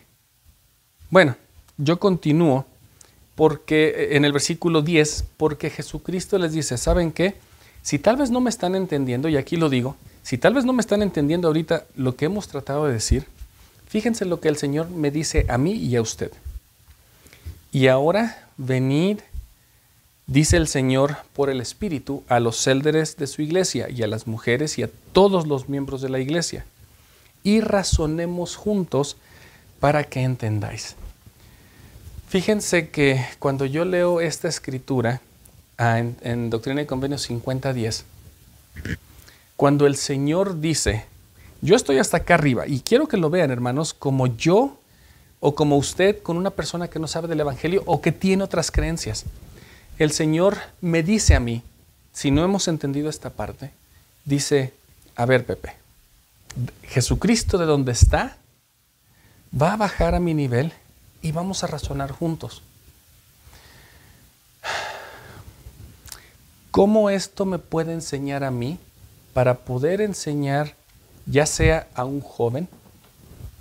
bueno, 1.10 1.36
yo 1.78 2.00
continúo 2.00 2.66
porque 3.36 3.88
eh, 3.90 4.16
en 4.16 4.26
el 4.26 4.34
versículo 4.34 4.82
10, 4.82 5.26
porque 5.38 5.70
Jesucristo 5.70 6.38
les 6.38 6.54
dice, 6.54 6.78
¿saben 6.78 7.12
qué? 7.12 7.36
Si 7.82 8.00
tal 8.00 8.18
vez 8.18 8.30
no 8.30 8.42
me 8.42 8.50
están 8.50 8.76
entendiendo, 8.76 9.30
y 9.30 9.38
aquí 9.38 9.58
lo 9.58 9.70
digo, 9.70 9.96
si 10.24 10.38
tal 10.38 10.54
vez 10.54 10.66
no 10.66 10.74
me 10.74 10.82
están 10.82 11.02
entendiendo 11.02 11.48
ahorita 11.48 11.86
lo 11.96 12.16
que 12.16 12.26
hemos 12.26 12.48
tratado 12.48 12.86
de 12.86 12.94
decir, 12.94 13.26
fíjense 13.88 14.26
lo 14.26 14.40
que 14.40 14.50
el 14.50 14.58
Señor 14.58 14.90
me 14.90 15.12
dice 15.12 15.46
a 15.50 15.58
mí 15.58 15.74
y 15.74 15.96
a 15.96 16.02
usted. 16.02 16.32
Y 17.72 17.88
ahora 17.88 18.48
venid, 18.58 19.20
dice 20.28 20.58
el 20.58 20.68
Señor 20.68 21.18
por 21.34 21.50
el 21.50 21.62
Espíritu, 21.62 22.24
a 22.28 22.40
los 22.40 22.62
célderes 22.62 23.18
de 23.18 23.28
su 23.28 23.42
iglesia 23.42 23.90
y 23.90 24.04
a 24.04 24.08
las 24.08 24.28
mujeres 24.28 24.78
y 24.78 24.84
a 24.84 24.90
todos 25.14 25.48
los 25.48 25.70
miembros 25.70 26.02
de 26.02 26.10
la 26.10 26.20
iglesia, 26.20 26.66
y 27.44 27.62
razonemos 27.62 28.56
juntos 28.56 29.18
para 29.80 30.04
que 30.04 30.22
entendáis. 30.22 30.96
Fíjense 32.32 32.88
que 32.88 33.26
cuando 33.40 33.66
yo 33.66 33.84
leo 33.84 34.22
esta 34.22 34.48
escritura 34.48 35.20
ah, 35.78 36.00
en, 36.00 36.50
Doctrina 36.50 36.82
y 36.82 36.86
Convenio 36.86 37.18
5010, 37.18 38.06
cuando 39.58 39.86
el 39.86 39.98
Señor 39.98 40.62
dice, 40.62 41.04
yo 41.60 41.76
estoy 41.76 41.98
hasta 41.98 42.16
acá 42.16 42.36
arriba 42.36 42.66
y 42.68 42.80
quiero 42.80 43.10
que 43.10 43.18
lo 43.18 43.30
vean 43.30 43.52
hermanos 43.52 43.94
como 43.94 44.28
yo 44.28 44.78
o 45.42 45.56
como 45.56 45.76
usted 45.76 46.24
con 46.24 46.38
una 46.38 46.52
persona 46.52 46.88
que 46.88 47.00
no 47.00 47.08
sabe 47.10 47.28
del 47.28 47.42
Evangelio 47.42 47.84
o 47.86 48.00
que 48.00 48.14
tiene 48.14 48.46
otras 48.46 48.72
creencias. 48.72 49.26
El 49.98 50.12
Señor 50.14 50.56
me 50.80 51.04
dice 51.04 51.36
a 51.36 51.42
mí, 51.42 51.64
si 52.14 52.32
no 52.32 52.46
hemos 52.46 52.70
entendido 52.70 53.10
esta 53.10 53.32
parte, 53.32 53.72
dice, 54.24 54.72
a 55.18 55.26
ver 55.26 55.46
Pepe, 55.46 55.74
Jesucristo 56.84 57.58
de 57.58 57.66
donde 57.66 57.92
está 57.92 58.38
va 59.54 59.74
a 59.74 59.78
bajar 59.78 60.16
a 60.16 60.22
mi 60.22 60.34
nivel 60.34 60.72
y 61.22 61.32
vamos 61.32 61.64
a 61.64 61.68
razonar 61.68 62.12
juntos. 62.12 62.64
¿Cómo 66.72 67.10
esto 67.10 67.46
me 67.46 67.60
puede 67.60 67.94
enseñar 67.94 68.44
a 68.44 68.52
mí 68.52 68.78
para 69.34 69.60
poder 69.60 70.02
enseñar 70.02 70.76
ya 71.26 71.46
sea 71.46 71.88
a 71.94 72.06
un 72.06 72.22
joven 72.22 72.68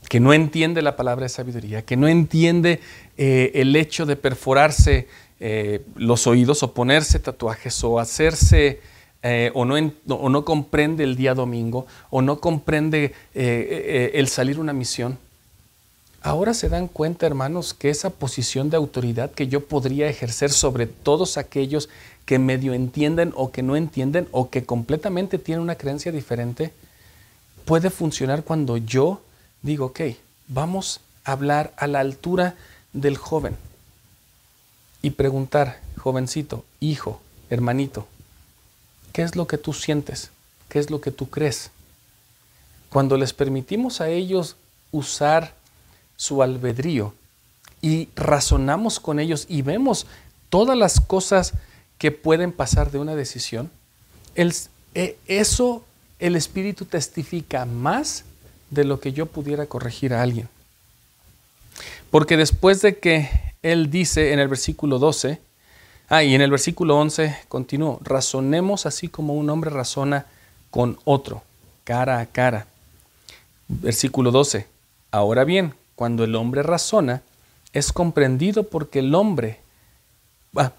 que 0.08 0.20
no 0.20 0.32
entiende 0.32 0.82
la 0.82 0.96
palabra 0.96 1.24
de 1.24 1.28
sabiduría, 1.28 1.82
que 1.84 1.96
no 1.96 2.08
entiende 2.08 2.80
eh, 3.16 3.52
el 3.54 3.74
hecho 3.76 4.06
de 4.06 4.16
perforarse 4.16 5.08
eh, 5.38 5.84
los 5.94 6.26
oídos 6.26 6.62
o 6.62 6.74
ponerse 6.74 7.18
tatuajes 7.18 7.82
o 7.84 7.98
hacerse 7.98 8.80
eh, 9.22 9.50
o, 9.54 9.64
no 9.64 9.76
o, 10.08 10.28
no 10.28 10.44
comprende 10.44 11.04
el 11.04 11.14
día 11.14 11.34
domingo 11.34 11.86
o 12.10 12.22
no 12.22 12.40
comprende 12.40 13.14
el 13.34 14.28
salir 14.28 14.58
una 14.58 14.72
misión? 14.72 15.18
Ahora 16.22 16.52
se 16.52 16.68
dan 16.68 16.86
cuenta, 16.86 17.26
hermanos, 17.26 17.72
que 17.72 17.88
esa 17.88 18.10
posición 18.10 18.68
de 18.68 18.76
autoridad 18.76 19.30
que 19.30 19.48
yo 19.48 19.64
podría 19.64 20.08
ejercer 20.08 20.50
sobre 20.50 20.86
todos 20.86 21.38
aquellos 21.38 21.88
que 22.26 22.38
medio 22.38 22.74
entienden 22.74 23.32
o 23.36 23.50
que 23.52 23.62
no 23.62 23.74
entienden 23.74 24.28
o 24.30 24.50
que 24.50 24.64
completamente 24.64 25.38
tienen 25.38 25.62
una 25.62 25.76
creencia 25.76 26.12
diferente, 26.12 26.72
puede 27.64 27.88
funcionar 27.88 28.44
cuando 28.44 28.76
yo 28.76 29.22
digo, 29.62 29.86
ok, 29.86 30.00
vamos 30.48 31.00
a 31.24 31.32
hablar 31.32 31.72
a 31.78 31.86
la 31.86 32.00
altura 32.00 32.54
del 32.92 33.16
joven 33.16 33.56
y 35.00 35.10
preguntar, 35.10 35.80
jovencito, 35.96 36.64
hijo, 36.80 37.20
hermanito, 37.48 38.06
¿qué 39.14 39.22
es 39.22 39.36
lo 39.36 39.46
que 39.46 39.56
tú 39.56 39.72
sientes? 39.72 40.30
¿Qué 40.68 40.78
es 40.78 40.90
lo 40.90 41.00
que 41.00 41.10
tú 41.10 41.30
crees? 41.30 41.70
Cuando 42.90 43.16
les 43.16 43.32
permitimos 43.32 44.02
a 44.02 44.08
ellos 44.08 44.56
usar 44.92 45.54
su 46.20 46.42
albedrío 46.42 47.14
y 47.80 48.10
razonamos 48.14 49.00
con 49.00 49.20
ellos 49.20 49.46
y 49.48 49.62
vemos 49.62 50.06
todas 50.50 50.76
las 50.76 51.00
cosas 51.00 51.54
que 51.96 52.10
pueden 52.10 52.52
pasar 52.52 52.90
de 52.90 52.98
una 52.98 53.14
decisión, 53.14 53.70
e, 54.34 55.16
eso 55.26 55.82
el 56.18 56.36
Espíritu 56.36 56.84
testifica 56.84 57.64
más 57.64 58.24
de 58.68 58.84
lo 58.84 59.00
que 59.00 59.14
yo 59.14 59.24
pudiera 59.24 59.64
corregir 59.64 60.12
a 60.12 60.20
alguien. 60.20 60.50
Porque 62.10 62.36
después 62.36 62.82
de 62.82 62.98
que 62.98 63.30
Él 63.62 63.90
dice 63.90 64.34
en 64.34 64.40
el 64.40 64.48
versículo 64.48 64.98
12, 64.98 65.40
ah, 66.10 66.22
y 66.22 66.34
en 66.34 66.42
el 66.42 66.50
versículo 66.50 66.98
11 66.98 67.34
continuó, 67.48 67.98
razonemos 68.02 68.84
así 68.84 69.08
como 69.08 69.36
un 69.36 69.48
hombre 69.48 69.70
razona 69.70 70.26
con 70.70 70.98
otro, 71.06 71.42
cara 71.84 72.20
a 72.20 72.26
cara. 72.26 72.66
Versículo 73.68 74.30
12, 74.30 74.66
ahora 75.12 75.44
bien, 75.44 75.79
cuando 76.00 76.24
el 76.24 76.34
hombre 76.34 76.62
razona, 76.62 77.20
es 77.74 77.92
comprendido 77.92 78.62
porque 78.62 79.00
el 79.00 79.14
hombre, 79.14 79.60
ah, 80.56 80.72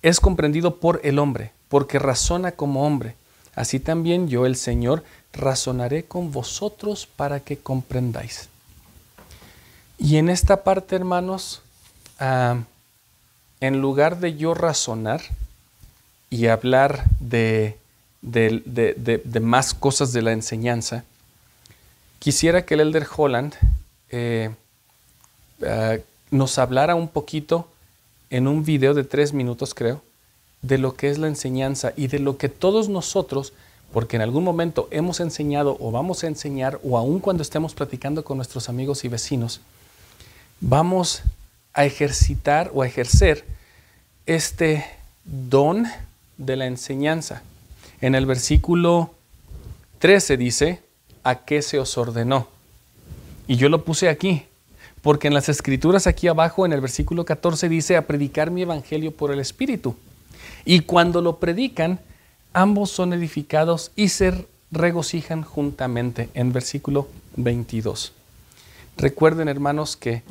es 0.00 0.18
comprendido 0.18 0.76
por 0.76 0.98
el 1.04 1.18
hombre, 1.18 1.52
porque 1.68 1.98
razona 1.98 2.52
como 2.52 2.86
hombre. 2.86 3.16
Así 3.54 3.80
también 3.80 4.28
yo, 4.28 4.46
el 4.46 4.56
Señor, 4.56 5.04
razonaré 5.34 6.06
con 6.06 6.32
vosotros 6.32 7.06
para 7.06 7.40
que 7.40 7.58
comprendáis. 7.58 8.48
Y 9.98 10.16
en 10.16 10.30
esta 10.30 10.64
parte, 10.64 10.96
hermanos, 10.96 11.60
ah, 12.18 12.56
en 13.60 13.82
lugar 13.82 14.20
de 14.20 14.38
yo 14.38 14.54
razonar 14.54 15.20
y 16.30 16.46
hablar 16.46 17.04
de, 17.20 17.76
de, 18.22 19.40
más 19.42 19.74
cosas 19.74 20.14
de 20.14 20.22
la 20.22 20.32
enseñanza, 20.32 21.04
quisiera 22.20 22.64
que 22.64 22.72
el 22.72 22.80
Elder 22.80 23.06
Holland 23.14 23.54
eh, 24.10 24.50
ah, 25.62 25.96
nos 26.30 26.58
hablara 26.58 26.94
un 26.94 27.08
poquito 27.08 27.68
en 28.30 28.48
un 28.48 28.64
video 28.64 28.94
de 28.94 29.04
tres 29.04 29.32
minutos, 29.32 29.74
creo, 29.74 30.02
de 30.62 30.78
lo 30.78 30.94
que 30.94 31.10
es 31.10 31.18
la 31.18 31.28
enseñanza 31.28 31.92
y 31.96 32.08
de 32.08 32.18
lo 32.18 32.38
que 32.38 32.48
todos 32.48 32.88
nosotros, 32.88 33.52
porque 33.92 34.16
en 34.16 34.22
algún 34.22 34.44
momento 34.44 34.88
hemos 34.90 35.20
enseñado 35.20 35.76
o 35.80 35.90
vamos 35.90 36.24
a 36.24 36.26
enseñar, 36.26 36.80
o 36.82 36.98
aun 36.98 37.20
cuando 37.20 37.42
estemos 37.42 37.74
platicando 37.74 38.24
con 38.24 38.36
nuestros 38.38 38.68
amigos 38.68 39.04
y 39.04 39.08
vecinos, 39.08 39.60
vamos 40.60 41.22
a 41.72 41.84
ejercitar 41.84 42.70
o 42.74 42.82
a 42.82 42.86
ejercer 42.86 43.44
este 44.26 44.84
don 45.24 45.86
de 46.36 46.56
la 46.56 46.66
enseñanza. 46.66 47.42
En 48.00 48.14
el 48.14 48.26
versículo 48.26 49.10
13 50.00 50.36
dice, 50.36 50.82
¿a 51.22 51.44
qué 51.44 51.62
se 51.62 51.78
os 51.78 51.96
ordenó? 51.96 52.48
Y 53.48 53.56
yo 53.56 53.68
lo 53.68 53.84
puse 53.84 54.08
aquí, 54.08 54.42
porque 55.02 55.28
en 55.28 55.34
las 55.34 55.48
escrituras 55.48 56.06
aquí 56.06 56.28
abajo, 56.28 56.66
en 56.66 56.72
el 56.72 56.80
versículo 56.80 57.24
14, 57.24 57.68
dice, 57.68 57.96
a 57.96 58.06
predicar 58.06 58.50
mi 58.50 58.62
evangelio 58.62 59.12
por 59.12 59.30
el 59.30 59.38
Espíritu. 59.38 59.96
Y 60.64 60.80
cuando 60.80 61.22
lo 61.22 61.36
predican, 61.36 62.00
ambos 62.52 62.90
son 62.90 63.12
edificados 63.12 63.92
y 63.94 64.08
se 64.08 64.46
regocijan 64.72 65.42
juntamente, 65.42 66.28
en 66.34 66.52
versículo 66.52 67.08
22. 67.36 68.12
Recuerden, 68.96 69.48
hermanos, 69.48 69.96
que 69.96 70.22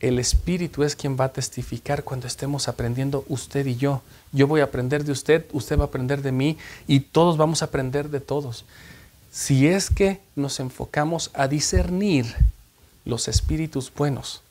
el 0.00 0.18
Espíritu 0.18 0.82
es 0.82 0.96
quien 0.96 1.16
va 1.18 1.26
a 1.26 1.32
testificar 1.32 2.02
cuando 2.02 2.26
estemos 2.26 2.68
aprendiendo 2.68 3.24
usted 3.28 3.66
y 3.66 3.76
yo. 3.76 4.02
Yo 4.32 4.46
voy 4.46 4.60
a 4.60 4.64
aprender 4.64 5.04
de 5.04 5.12
usted, 5.12 5.46
usted 5.52 5.78
va 5.78 5.84
a 5.84 5.86
aprender 5.86 6.22
de 6.22 6.32
mí 6.32 6.58
y 6.88 7.00
todos 7.00 7.36
vamos 7.36 7.62
a 7.62 7.66
aprender 7.66 8.10
de 8.10 8.20
todos. 8.20 8.64
Si 9.30 9.68
es 9.68 9.90
que 9.90 10.20
nos 10.34 10.58
enfocamos 10.58 11.30
a 11.34 11.48
discernir 11.48 12.34
los 13.04 13.28
espíritus 13.28 13.92
buenos. 13.94 14.42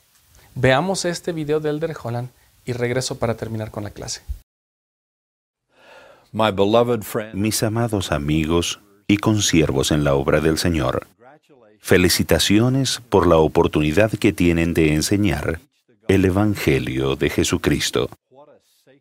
Veamos 0.54 1.04
este 1.04 1.32
video 1.32 1.60
de 1.60 1.70
Elder 1.70 1.96
Holland 2.02 2.30
y 2.64 2.72
regreso 2.72 3.18
para 3.18 3.36
terminar 3.36 3.70
con 3.70 3.84
la 3.84 3.90
clase. 3.90 4.22
Mis 7.34 7.62
amados 7.62 8.12
amigos 8.12 8.80
y 9.06 9.18
consiervos 9.18 9.90
en 9.90 10.04
la 10.04 10.14
obra 10.14 10.40
del 10.40 10.58
Señor, 10.58 11.06
Felicitaciones 11.84 13.02
por 13.08 13.26
la 13.26 13.38
oportunidad 13.38 14.12
que 14.12 14.32
tienen 14.32 14.72
de 14.72 14.94
enseñar 14.94 15.58
el 16.06 16.24
Evangelio 16.24 17.16
de 17.16 17.28
Jesucristo. 17.28 18.08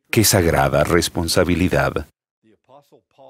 ¡Qué 0.10 0.24
sagrada 0.24 0.84
responsabilidad! 0.84 2.08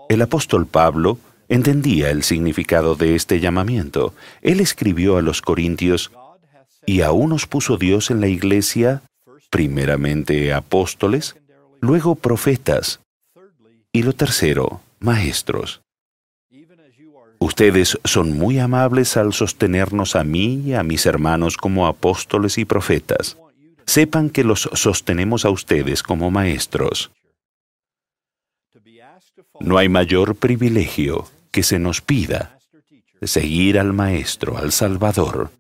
El 0.08 0.22
apóstol 0.22 0.68
Pablo 0.68 1.18
entendía 1.52 2.12
el 2.12 2.24
significado 2.24 2.96
de 2.96 3.14
este 3.14 3.42
llamamiento. 3.42 4.14
Él 4.42 4.62
escribió 4.62 5.18
a 5.18 5.22
los 5.22 5.42
Corintios, 5.42 6.10
y 6.86 7.02
aún 7.02 7.30
nos 7.32 7.46
puso 7.46 7.76
Dios 7.76 8.10
en 8.10 8.22
la 8.22 8.28
iglesia, 8.28 9.02
primeramente 9.50 10.54
apóstoles, 10.54 11.36
luego 11.82 12.16
profetas, 12.16 13.02
y 13.92 14.04
lo 14.04 14.14
tercero, 14.14 14.80
maestros. 15.00 15.82
Ustedes 17.38 18.00
son 18.06 18.32
muy 18.32 18.58
amables 18.60 19.18
al 19.18 19.34
sostenernos 19.34 20.16
a 20.16 20.24
mí 20.24 20.64
y 20.66 20.74
a 20.74 20.84
mis 20.84 21.06
hermanos 21.06 21.58
como 21.58 21.86
apóstoles 21.86 22.58
y 22.60 22.66
profetas. 22.66 23.36
Sepan 23.86 24.30
que 24.30 24.46
los 24.46 24.70
sostenemos 24.74 25.44
a 25.44 25.50
ustedes 25.50 26.02
como 26.02 26.32
maestros. 26.32 27.12
No 29.60 29.78
hay 29.78 29.90
mayor 29.90 30.36
privilegio 30.36 31.28
que 31.52 31.64
se 31.64 31.80
nos 31.80 32.02
pida 32.02 32.58
seguir 33.22 33.78
al 33.78 33.94
Maestro, 33.94 34.58
al 34.58 34.72
Salvador, 34.72 35.52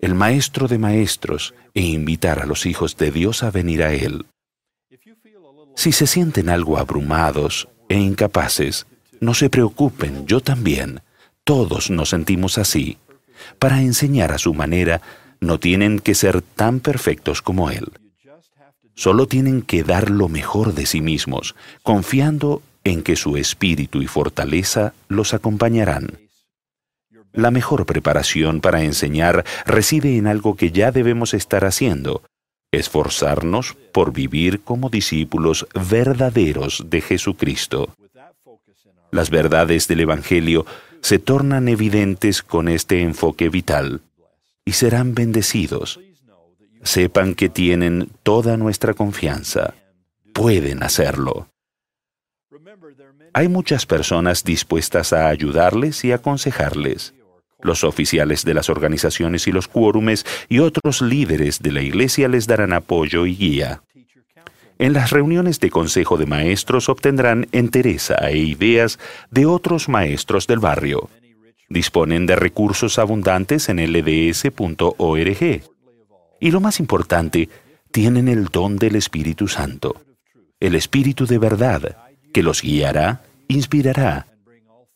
el 0.00 0.14
Maestro 0.14 0.68
de 0.68 0.78
Maestros, 0.78 1.54
e 1.74 1.82
invitar 1.82 2.40
a 2.40 2.46
los 2.46 2.66
hijos 2.66 2.96
de 2.96 3.10
Dios 3.10 3.42
a 3.42 3.50
venir 3.50 3.82
a 3.82 3.94
Él. 3.94 4.26
Si 5.74 5.92
se 5.92 6.06
sienten 6.06 6.48
algo 6.48 6.78
abrumados 6.78 7.68
e 7.88 7.96
incapaces, 7.96 8.86
no 9.20 9.34
se 9.34 9.48
preocupen, 9.48 10.26
yo 10.26 10.40
también. 10.40 11.00
Todos 11.44 11.90
nos 11.90 12.10
sentimos 12.10 12.58
así. 12.58 12.98
Para 13.58 13.80
enseñar 13.80 14.32
a 14.32 14.38
su 14.38 14.54
manera, 14.54 15.00
no 15.40 15.58
tienen 15.58 16.00
que 16.00 16.14
ser 16.14 16.42
tan 16.42 16.80
perfectos 16.80 17.42
como 17.42 17.70
Él. 17.70 17.92
Solo 18.94 19.26
tienen 19.26 19.62
que 19.62 19.84
dar 19.84 20.10
lo 20.10 20.28
mejor 20.28 20.74
de 20.74 20.84
sí 20.84 21.00
mismos, 21.00 21.54
confiando 21.84 22.62
en 22.84 23.02
que 23.02 23.16
su 23.16 23.36
espíritu 23.36 24.02
y 24.02 24.06
fortaleza 24.06 24.94
los 25.08 25.34
acompañarán. 25.34 26.18
La 27.32 27.50
mejor 27.50 27.86
preparación 27.86 28.60
para 28.60 28.82
enseñar 28.82 29.44
reside 29.66 30.16
en 30.16 30.26
algo 30.26 30.56
que 30.56 30.72
ya 30.72 30.90
debemos 30.90 31.34
estar 31.34 31.64
haciendo, 31.64 32.22
esforzarnos 32.72 33.76
por 33.92 34.12
vivir 34.12 34.60
como 34.60 34.90
discípulos 34.90 35.66
verdaderos 35.88 36.84
de 36.88 37.00
Jesucristo. 37.00 37.94
Las 39.10 39.30
verdades 39.30 39.88
del 39.88 40.00
Evangelio 40.00 40.66
se 41.00 41.18
tornan 41.18 41.68
evidentes 41.68 42.42
con 42.42 42.68
este 42.68 43.02
enfoque 43.02 43.48
vital 43.48 44.02
y 44.64 44.72
serán 44.72 45.14
bendecidos. 45.14 46.00
Sepan 46.82 47.34
que 47.34 47.48
tienen 47.48 48.10
toda 48.22 48.56
nuestra 48.56 48.94
confianza. 48.94 49.74
Pueden 50.32 50.82
hacerlo. 50.82 51.48
Hay 53.34 53.48
muchas 53.48 53.86
personas 53.86 54.44
dispuestas 54.44 55.12
a 55.12 55.28
ayudarles 55.28 56.04
y 56.04 56.12
aconsejarles. 56.12 57.14
Los 57.60 57.84
oficiales 57.84 58.44
de 58.44 58.54
las 58.54 58.70
organizaciones 58.70 59.48
y 59.48 59.52
los 59.52 59.66
quórumes 59.66 60.24
y 60.48 60.60
otros 60.60 61.02
líderes 61.02 61.60
de 61.60 61.72
la 61.72 61.82
iglesia 61.82 62.28
les 62.28 62.46
darán 62.46 62.72
apoyo 62.72 63.26
y 63.26 63.34
guía. 63.34 63.82
En 64.78 64.92
las 64.92 65.10
reuniones 65.10 65.58
de 65.58 65.70
consejo 65.70 66.16
de 66.16 66.26
maestros 66.26 66.88
obtendrán 66.88 67.48
entereza 67.50 68.14
e 68.28 68.36
ideas 68.36 69.00
de 69.30 69.44
otros 69.44 69.88
maestros 69.88 70.46
del 70.46 70.60
barrio. 70.60 71.10
Disponen 71.68 72.26
de 72.26 72.36
recursos 72.36 72.98
abundantes 73.00 73.68
en 73.68 73.78
lds.org. 73.78 75.62
Y 76.40 76.50
lo 76.52 76.60
más 76.60 76.78
importante, 76.78 77.48
tienen 77.90 78.28
el 78.28 78.46
don 78.46 78.76
del 78.76 78.94
Espíritu 78.94 79.48
Santo, 79.48 80.00
el 80.60 80.76
Espíritu 80.76 81.26
de 81.26 81.38
verdad, 81.38 81.96
que 82.32 82.42
los 82.42 82.62
guiará, 82.62 83.22
inspirará 83.48 84.26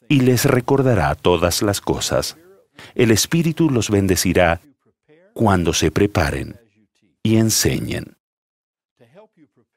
y 0.09 0.21
les 0.21 0.45
recordará 0.45 1.15
todas 1.15 1.63
las 1.63 1.81
cosas. 1.81 2.37
El 2.95 3.11
Espíritu 3.11 3.71
los 3.71 3.91
bendecirá 3.91 4.61
cuando 5.33 5.73
se 5.73 5.91
preparen 5.91 6.57
y 7.23 7.37
enseñen. 7.37 8.17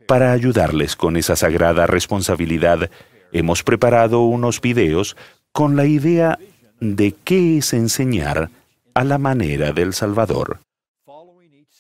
Para 0.08 0.32
ayudarles 0.34 0.96
con 0.96 1.18
esa 1.18 1.36
sagrada 1.36 1.88
responsabilidad, 1.88 2.90
hemos 3.32 3.64
preparado 3.64 4.22
unos 4.22 4.62
videos 4.62 5.16
con 5.52 5.76
la 5.76 5.86
idea 5.86 6.38
de 6.80 7.14
qué 7.14 7.58
es 7.58 7.74
enseñar 7.74 8.50
a 8.94 9.04
la 9.04 9.18
manera 9.18 9.72
del 9.72 9.94
Salvador. 9.94 10.60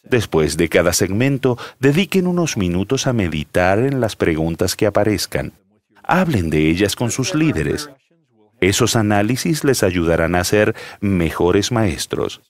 Después 0.04 0.56
de 0.58 0.70
cada 0.70 0.94
segmento, 0.94 1.58
dediquen 1.80 2.28
unos 2.28 2.58
minutos 2.58 3.08
a 3.08 3.14
meditar 3.14 3.80
en 3.80 4.00
las 4.00 4.16
preguntas 4.16 4.76
que 4.76 4.86
aparezcan. 4.86 5.54
Hablen 6.08 6.50
de 6.50 6.70
ellas 6.70 6.96
con 6.96 7.10
sus 7.12 7.34
líderes. 7.34 7.90
Esos 8.62 8.96
análisis 8.96 9.64
les 9.64 9.84
ayudarán 9.84 10.36
a 10.36 10.44
ser 10.44 10.76
mejores 11.02 11.72
maestros. 11.72 12.42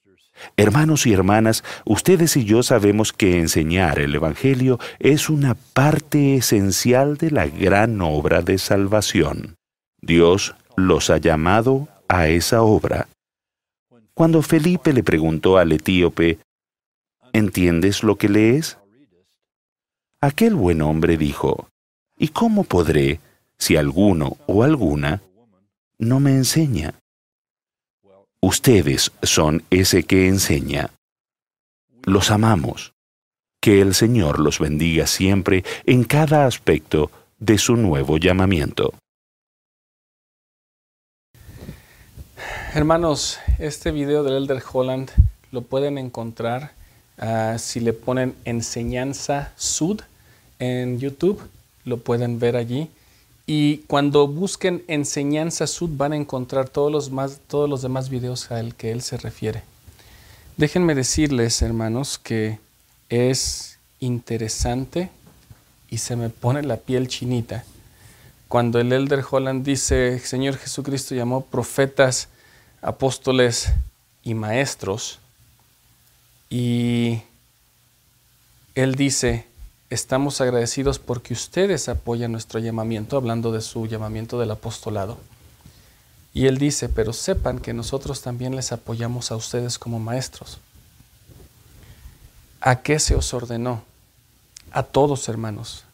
Hermanos 0.58 1.06
y 1.08 1.14
hermanas, 1.14 1.64
ustedes 1.86 2.36
y 2.36 2.44
yo 2.44 2.62
sabemos 2.64 3.14
que 3.14 3.40
enseñar 3.40 4.00
el 4.00 4.14
Evangelio 4.16 4.80
es 5.00 5.30
una 5.30 5.56
parte 5.56 6.36
esencial 6.36 7.18
de 7.18 7.32
la 7.32 7.48
gran 7.48 8.02
obra 8.02 8.42
de 8.42 8.58
salvación. 8.58 9.56
Dios 10.02 10.56
los 10.76 11.10
ha 11.10 11.18
llamado 11.18 11.88
a 12.10 12.28
esa 12.28 12.62
obra. 12.62 13.08
Cuando 14.14 14.42
Felipe 14.42 14.94
le 14.94 15.04
preguntó 15.04 15.58
al 15.58 15.72
etíope, 15.72 16.40
¿entiendes 17.34 18.04
lo 18.04 18.18
que 18.18 18.30
lees? 18.30 18.78
Aquel 20.22 20.56
buen 20.56 20.82
hombre 20.82 21.18
dijo, 21.18 21.70
¿y 22.18 22.30
cómo 22.30 22.64
podré, 22.64 23.20
si 23.58 23.76
alguno 23.76 24.38
o 24.48 24.64
alguna 24.64 25.22
no 25.98 26.20
me 26.20 26.32
enseña? 26.32 26.96
Ustedes 28.42 29.12
son 29.24 29.64
ese 29.70 30.04
que 30.04 30.28
enseña. 30.28 30.92
Los 32.04 32.30
amamos. 32.30 32.94
Que 33.60 33.82
el 33.82 33.96
Señor 33.96 34.40
los 34.40 34.60
bendiga 34.60 35.08
siempre 35.08 35.64
en 35.86 36.04
cada 36.04 36.46
aspecto 36.46 37.10
de 37.40 37.58
su 37.58 37.76
nuevo 37.76 38.18
llamamiento. 38.18 38.94
Hermanos, 42.76 43.40
este 43.58 43.92
video 43.92 44.24
del 44.24 44.44
Elder 44.44 44.62
Holland 44.72 45.10
lo 45.52 45.62
pueden 45.62 45.98
encontrar 45.98 46.74
ah, 47.18 47.56
si 47.58 47.80
le 47.80 47.94
ponen 47.94 48.36
enseñanza 48.46 49.54
sud 49.56 50.02
en 50.60 51.00
YouTube, 51.00 51.42
lo 51.86 51.98
pueden 51.98 52.38
ver 52.38 52.58
allí. 52.58 52.90
Y 53.48 53.80
cuando 53.88 54.28
busquen 54.28 54.84
enseñanza 54.88 55.68
sud 55.68 55.92
van 55.94 56.14
a 56.14 56.18
encontrar 56.18 56.68
todos 56.70 56.92
los, 56.92 57.12
más, 57.12 57.40
todos 57.48 57.70
los 57.70 57.82
demás 57.82 58.10
videos 58.10 58.52
al 58.52 58.76
que 58.76 58.92
él 58.92 59.02
se 59.02 59.18
refiere. 59.18 59.64
Déjenme 60.58 60.96
decirles, 60.96 61.62
hermanos, 61.62 62.18
que 62.18 62.60
es 63.10 63.78
interesante 64.00 65.10
y 65.90 66.00
se 66.00 66.16
me 66.16 66.30
pone 66.30 66.64
la 66.64 66.78
piel 66.78 67.08
chinita 67.08 67.66
cuando 68.48 68.80
el 68.80 68.94
elder 68.94 69.24
Holland 69.30 69.66
dice, 69.66 70.20
Señor 70.20 70.58
Jesucristo 70.58 71.16
llamó 71.16 71.42
profetas, 71.46 72.30
apóstoles 72.82 73.72
y 74.24 74.34
maestros, 74.34 75.20
y 76.50 77.22
él 78.76 78.96
dice, 78.96 79.46
estamos 79.90 80.42
agradecidos 80.42 81.00
porque 81.00 81.34
ustedes 81.34 81.90
apoyan 81.90 82.32
nuestro 82.32 82.60
llamamiento, 82.60 83.18
hablando 83.18 83.52
de 83.52 83.62
su 83.62 83.86
llamamiento 83.88 84.40
del 84.40 84.52
apostolado. 84.52 85.18
Y 86.34 86.48
él 86.48 86.58
dice, 86.58 86.90
pero 86.90 87.14
sepan 87.14 87.60
que 87.60 87.74
nosotros 87.74 88.22
también 88.22 88.56
les 88.56 88.72
apoyamos 88.72 89.32
a 89.32 89.36
ustedes 89.36 89.80
como 89.80 90.00
maestros. 90.00 90.60
¿A 92.60 92.82
qué 92.82 93.00
se 93.00 93.16
os 93.16 93.34
ordenó? 93.34 93.84
A 94.72 94.84
todos, 94.84 95.30
hermanos. 95.30 95.86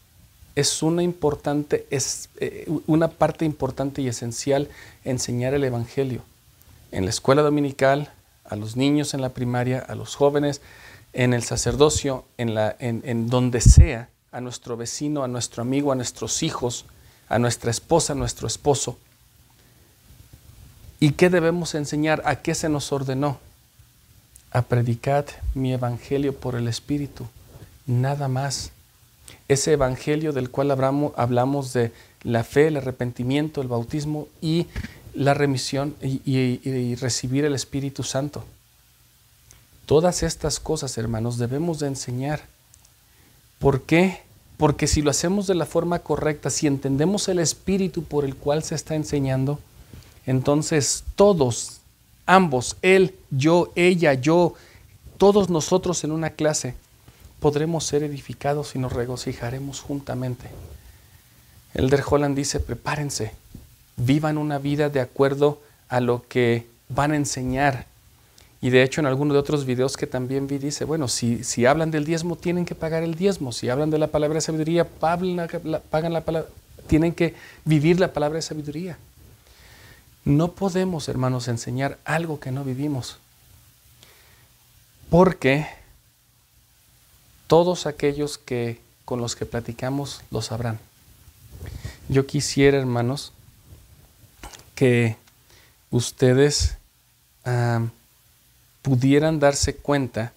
Es 0.56 0.82
una, 0.82 1.02
importante, 1.02 1.86
es, 1.90 2.28
eh, 2.40 2.66
una 2.86 3.08
parte 3.08 3.44
importante 3.44 4.02
y 4.02 4.08
esencial 4.08 4.68
enseñar 5.04 5.54
el 5.54 5.64
Evangelio. 5.64 6.22
En 6.90 7.04
la 7.04 7.10
escuela 7.10 7.42
dominical, 7.42 8.12
a 8.44 8.56
los 8.56 8.76
niños 8.76 9.14
en 9.14 9.20
la 9.20 9.30
primaria, 9.30 9.78
a 9.78 9.94
los 9.94 10.16
jóvenes, 10.16 10.60
en 11.12 11.34
el 11.34 11.42
sacerdocio, 11.42 12.24
en, 12.38 12.54
la, 12.54 12.76
en 12.78 13.28
donde 13.28 13.60
sea, 13.60 14.08
a 14.32 14.40
nuestro 14.40 14.78
vecino, 14.78 15.22
a 15.22 15.28
nuestro 15.28 15.62
amigo, 15.62 15.92
a 15.92 15.94
nuestros 15.94 16.42
hijos, 16.42 16.86
a 17.28 17.38
nuestra 17.38 17.70
esposa, 17.70 18.14
a 18.14 18.16
nuestro 18.16 18.46
esposo. 18.46 18.98
¿Y 20.98 21.12
qué 21.12 21.28
debemos 21.28 21.74
enseñar? 21.74 22.22
¿A 22.24 22.36
qué 22.36 22.54
se 22.54 22.68
nos 22.68 22.92
ordenó? 22.92 23.38
A 24.50 24.62
predicar 24.62 25.26
mi 25.54 25.72
evangelio 25.72 26.34
por 26.34 26.54
el 26.54 26.66
Espíritu, 26.66 27.26
nada 27.86 28.28
más. 28.28 28.72
Ese 29.48 29.72
evangelio 29.72 30.32
del 30.32 30.50
cual 30.50 30.70
hablamos, 30.70 31.12
hablamos 31.16 31.72
de 31.72 31.92
la 32.22 32.44
fe, 32.44 32.68
el 32.68 32.78
arrepentimiento, 32.78 33.60
el 33.60 33.68
bautismo 33.68 34.28
y 34.40 34.66
la 35.14 35.34
remisión 35.34 35.94
y 36.00 36.94
recibir 36.94 37.44
el 37.44 37.54
Espíritu 37.54 38.02
Santo. 38.02 38.44
Todas 39.86 40.22
estas 40.22 40.60
cosas, 40.60 40.96
hermanos, 40.98 41.38
debemos 41.38 41.78
de 41.78 41.88
enseñar. 41.88 42.42
¿Por 43.58 43.82
qué? 43.82 44.22
Porque 44.56 44.86
si 44.86 45.02
lo 45.02 45.10
hacemos 45.10 45.46
de 45.46 45.54
la 45.54 45.66
forma 45.66 45.98
correcta, 46.00 46.50
si 46.50 46.66
entendemos 46.66 47.28
el 47.28 47.38
espíritu 47.38 48.04
por 48.04 48.24
el 48.24 48.36
cual 48.36 48.62
se 48.62 48.74
está 48.74 48.94
enseñando, 48.94 49.58
entonces 50.26 51.04
todos, 51.16 51.80
ambos, 52.26 52.76
él, 52.82 53.14
yo, 53.30 53.72
ella, 53.74 54.14
yo, 54.14 54.54
todos 55.18 55.50
nosotros 55.50 56.04
en 56.04 56.12
una 56.12 56.30
clase, 56.30 56.74
podremos 57.40 57.84
ser 57.84 58.04
edificados 58.04 58.76
y 58.76 58.78
nos 58.78 58.92
regocijaremos 58.92 59.80
juntamente. 59.80 60.48
Elder 61.74 62.04
Holland 62.08 62.36
dice, 62.36 62.60
prepárense, 62.60 63.32
vivan 63.96 64.38
una 64.38 64.58
vida 64.58 64.88
de 64.90 65.00
acuerdo 65.00 65.60
a 65.88 66.00
lo 66.00 66.24
que 66.28 66.66
van 66.88 67.12
a 67.12 67.16
enseñar. 67.16 67.86
Y 68.62 68.70
de 68.70 68.84
hecho 68.84 69.00
en 69.00 69.06
alguno 69.06 69.34
de 69.34 69.40
otros 69.40 69.66
videos 69.66 69.96
que 69.96 70.06
también 70.06 70.46
vi 70.46 70.56
dice, 70.56 70.84
bueno, 70.84 71.08
si, 71.08 71.42
si 71.42 71.66
hablan 71.66 71.90
del 71.90 72.04
diezmo, 72.04 72.36
tienen 72.36 72.64
que 72.64 72.76
pagar 72.76 73.02
el 73.02 73.16
diezmo. 73.16 73.50
Si 73.50 73.68
hablan 73.68 73.90
de 73.90 73.98
la 73.98 74.06
palabra 74.06 74.36
de 74.36 74.40
sabiduría, 74.40 74.88
pagan 74.88 76.12
la 76.12 76.20
palabra, 76.20 76.48
tienen 76.86 77.12
que 77.12 77.34
vivir 77.64 77.98
la 77.98 78.12
palabra 78.12 78.36
de 78.36 78.42
sabiduría. 78.42 78.98
No 80.24 80.52
podemos, 80.52 81.08
hermanos, 81.08 81.48
enseñar 81.48 81.98
algo 82.04 82.38
que 82.38 82.52
no 82.52 82.62
vivimos. 82.62 83.18
Porque 85.10 85.66
todos 87.48 87.86
aquellos 87.86 88.38
que 88.38 88.80
con 89.04 89.20
los 89.20 89.34
que 89.34 89.44
platicamos 89.44 90.22
lo 90.30 90.40
sabrán. 90.40 90.78
Yo 92.08 92.26
quisiera, 92.26 92.78
hermanos, 92.78 93.32
que 94.76 95.16
ustedes 95.90 96.76
pudieran 98.82 99.40
darse 99.40 99.76
cuenta 99.76 100.32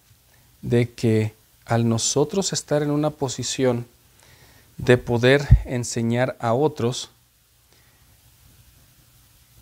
de 0.61 0.91
que 0.91 1.33
al 1.65 1.89
nosotros 1.89 2.53
estar 2.53 2.83
en 2.83 2.91
una 2.91 3.09
posición 3.09 3.85
de 4.77 4.97
poder 4.97 5.47
enseñar 5.65 6.35
a 6.39 6.53
otros, 6.53 7.09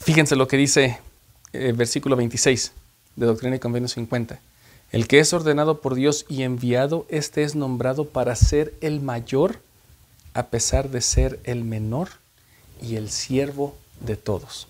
Fíjense 0.04 0.36
lo 0.36 0.50
que 0.50 0.58
dice 0.58 1.00
el 1.54 1.62
eh, 1.62 1.72
versículo 1.72 2.18
26 2.18 2.74
de 3.16 3.26
Doctrina 3.26 3.56
y 3.56 3.60
Convenio 3.60 3.88
50. 3.88 4.38
El 4.92 5.08
que 5.08 5.20
es 5.20 5.32
ordenado 5.32 5.80
por 5.80 5.96
Dios 5.96 6.26
y 6.28 6.44
enviado, 6.44 7.06
este 7.08 7.44
es 7.44 7.56
nombrado 7.56 8.04
para 8.10 8.36
ser 8.36 8.74
el 8.82 9.00
mayor, 9.00 9.62
a 10.34 10.48
pesar 10.48 10.90
de 10.90 11.00
ser 11.00 11.40
el 11.46 11.64
menor 11.64 12.10
y 12.82 12.98
el 12.98 13.10
siervo 13.10 13.78
de 14.02 14.18
todos. 14.18 14.68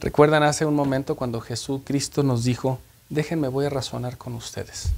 ¿Recuerdan 0.00 0.44
hace 0.44 0.64
un 0.64 0.76
momento 0.76 1.14
cuando 1.14 1.42
Jesucristo 1.42 2.22
nos 2.22 2.42
dijo, 2.42 2.80
déjenme 3.12 3.48
voy 3.48 3.66
a 3.66 3.70
razonar 3.70 4.18
con 4.18 4.34
ustedes? 4.34 4.90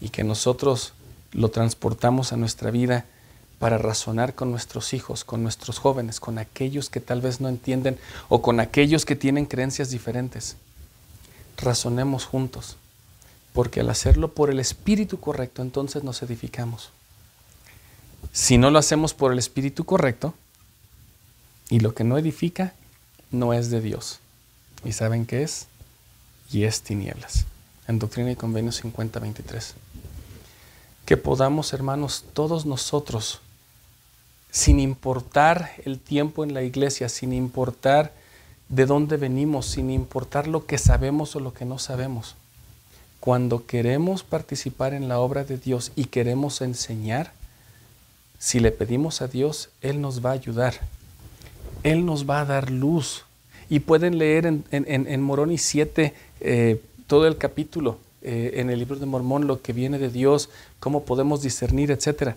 Y 0.00 0.08
que 0.08 0.24
nosotros 0.24 0.94
lo 1.32 1.50
transportamos 1.50 2.32
a 2.32 2.36
nuestra 2.36 2.70
vida 2.70 3.04
para 3.58 3.76
razonar 3.76 4.34
con 4.34 4.50
nuestros 4.50 4.94
hijos, 4.94 5.24
con 5.24 5.42
nuestros 5.42 5.78
jóvenes, 5.78 6.18
con 6.18 6.38
aquellos 6.38 6.88
que 6.88 7.00
tal 7.00 7.20
vez 7.20 7.40
no 7.40 7.48
entienden 7.48 7.98
o 8.28 8.40
con 8.40 8.58
aquellos 8.58 9.04
que 9.04 9.16
tienen 9.16 9.44
creencias 9.44 9.90
diferentes. 9.90 10.56
Razonemos 11.58 12.24
juntos, 12.24 12.76
porque 13.52 13.80
al 13.80 13.90
hacerlo 13.90 14.32
por 14.32 14.48
el 14.48 14.58
espíritu 14.58 15.20
correcto, 15.20 15.60
entonces 15.60 16.02
nos 16.02 16.22
edificamos. 16.22 16.90
Si 18.32 18.56
no 18.56 18.70
lo 18.70 18.78
hacemos 18.78 19.12
por 19.12 19.32
el 19.32 19.38
espíritu 19.38 19.84
correcto, 19.84 20.34
y 21.68 21.80
lo 21.80 21.94
que 21.94 22.02
no 22.02 22.18
edifica, 22.18 22.74
no 23.30 23.52
es 23.52 23.70
de 23.70 23.80
Dios. 23.80 24.18
¿Y 24.84 24.92
saben 24.92 25.26
qué 25.26 25.42
es? 25.42 25.66
Y 26.52 26.64
es 26.64 26.82
tinieblas. 26.82 27.46
En 27.86 27.98
Doctrina 27.98 28.30
y 28.32 28.36
Convenio 28.36 28.72
50-23. 28.72 29.72
Que 31.06 31.16
podamos, 31.16 31.72
hermanos, 31.72 32.24
todos 32.34 32.66
nosotros, 32.66 33.40
sin 34.50 34.80
importar 34.80 35.72
el 35.84 35.98
tiempo 35.98 36.44
en 36.44 36.54
la 36.54 36.62
iglesia, 36.62 37.08
sin 37.08 37.32
importar 37.32 38.12
de 38.68 38.86
dónde 38.86 39.16
venimos, 39.16 39.66
sin 39.66 39.90
importar 39.90 40.46
lo 40.46 40.66
que 40.66 40.78
sabemos 40.78 41.34
o 41.36 41.40
lo 41.40 41.52
que 41.52 41.64
no 41.64 41.78
sabemos. 41.78 42.36
Cuando 43.18 43.66
queremos 43.66 44.22
participar 44.22 44.94
en 44.94 45.08
la 45.08 45.18
obra 45.18 45.44
de 45.44 45.58
Dios 45.58 45.92
y 45.96 46.06
queremos 46.06 46.60
enseñar, 46.62 47.32
si 48.38 48.60
le 48.60 48.72
pedimos 48.72 49.20
a 49.20 49.28
Dios, 49.28 49.68
Él 49.82 50.00
nos 50.00 50.24
va 50.24 50.30
a 50.30 50.34
ayudar. 50.34 50.80
Él 51.82 52.06
nos 52.06 52.28
va 52.28 52.40
a 52.40 52.44
dar 52.46 52.70
luz. 52.70 53.24
Y 53.70 53.80
pueden 53.80 54.18
leer 54.18 54.44
en, 54.46 54.64
en, 54.70 55.22
Moroni 55.22 55.56
7 55.56 56.12
eh, 56.40 56.82
todo 57.06 57.26
el 57.26 57.38
capítulo, 57.38 57.98
eh, 58.20 58.52
en 58.56 58.68
el 58.68 58.80
libro 58.80 58.96
de 58.96 59.06
Mormón, 59.06 59.46
lo 59.46 59.62
que 59.62 59.72
viene 59.72 59.98
de 59.98 60.10
Dios, 60.10 60.50
cómo 60.80 61.04
podemos 61.04 61.40
discernir, 61.40 61.90
etcétera. 61.90 62.36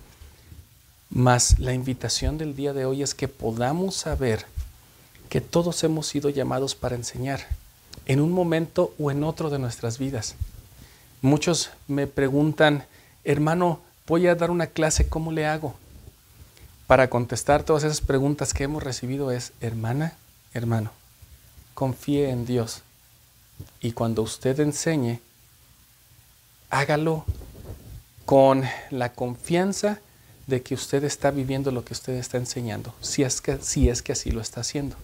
Mas 1.09 1.59
la 1.59 1.73
invitación 1.73 2.37
del 2.37 2.55
día 2.55 2.71
de 2.71 2.85
hoy 2.85 3.03
es 3.03 3.13
que 3.13 3.27
podamos 3.27 3.95
saber 3.95 4.45
que 5.29 5.41
todos 5.41 5.83
hemos 5.83 6.07
sido 6.07 6.29
llamados 6.29 6.75
para 6.75 6.95
enseñar 6.95 7.41
en 8.05 8.19
un 8.21 8.31
momento 8.31 8.93
o 8.99 9.11
en 9.11 9.23
otro 9.23 9.49
de 9.49 9.59
nuestras 9.59 9.97
vidas. 9.97 10.35
Muchos 11.21 11.71
me 11.87 12.07
preguntan, 12.07 12.85
hermano, 13.23 13.79
voy 14.07 14.27
a 14.27 14.35
dar 14.35 14.51
una 14.51 14.67
clase, 14.67 15.07
¿cómo 15.07 15.31
le 15.31 15.45
hago? 15.45 15.75
Para 16.85 17.09
contestar 17.09 17.63
todas 17.63 17.83
esas 17.83 18.01
preguntas 18.01 18.53
que 18.53 18.65
hemos 18.65 18.83
recibido 18.83 19.31
es, 19.31 19.53
hermana, 19.61 20.13
hermano, 20.53 20.91
confíe 21.73 22.29
en 22.29 22.45
Dios. 22.45 22.81
Y 23.81 23.91
cuando 23.91 24.21
usted 24.21 24.59
enseñe, 24.59 25.19
hágalo 26.69 27.25
con 28.25 28.63
la 28.89 29.13
confianza 29.13 29.99
de 30.47 30.61
que 30.61 30.75
usted 30.75 31.03
está 31.03 31.31
viviendo 31.31 31.71
lo 31.71 31.85
que 31.85 31.93
usted 31.93 32.13
está 32.13 32.37
enseñando, 32.37 32.93
si 33.01 33.23
es 33.23 33.41
que, 33.41 33.57
si 33.61 33.89
es 33.89 34.01
que 34.01 34.11
así 34.11 34.31
lo 34.31 34.41
está 34.41 34.61
haciendo. 34.61 34.95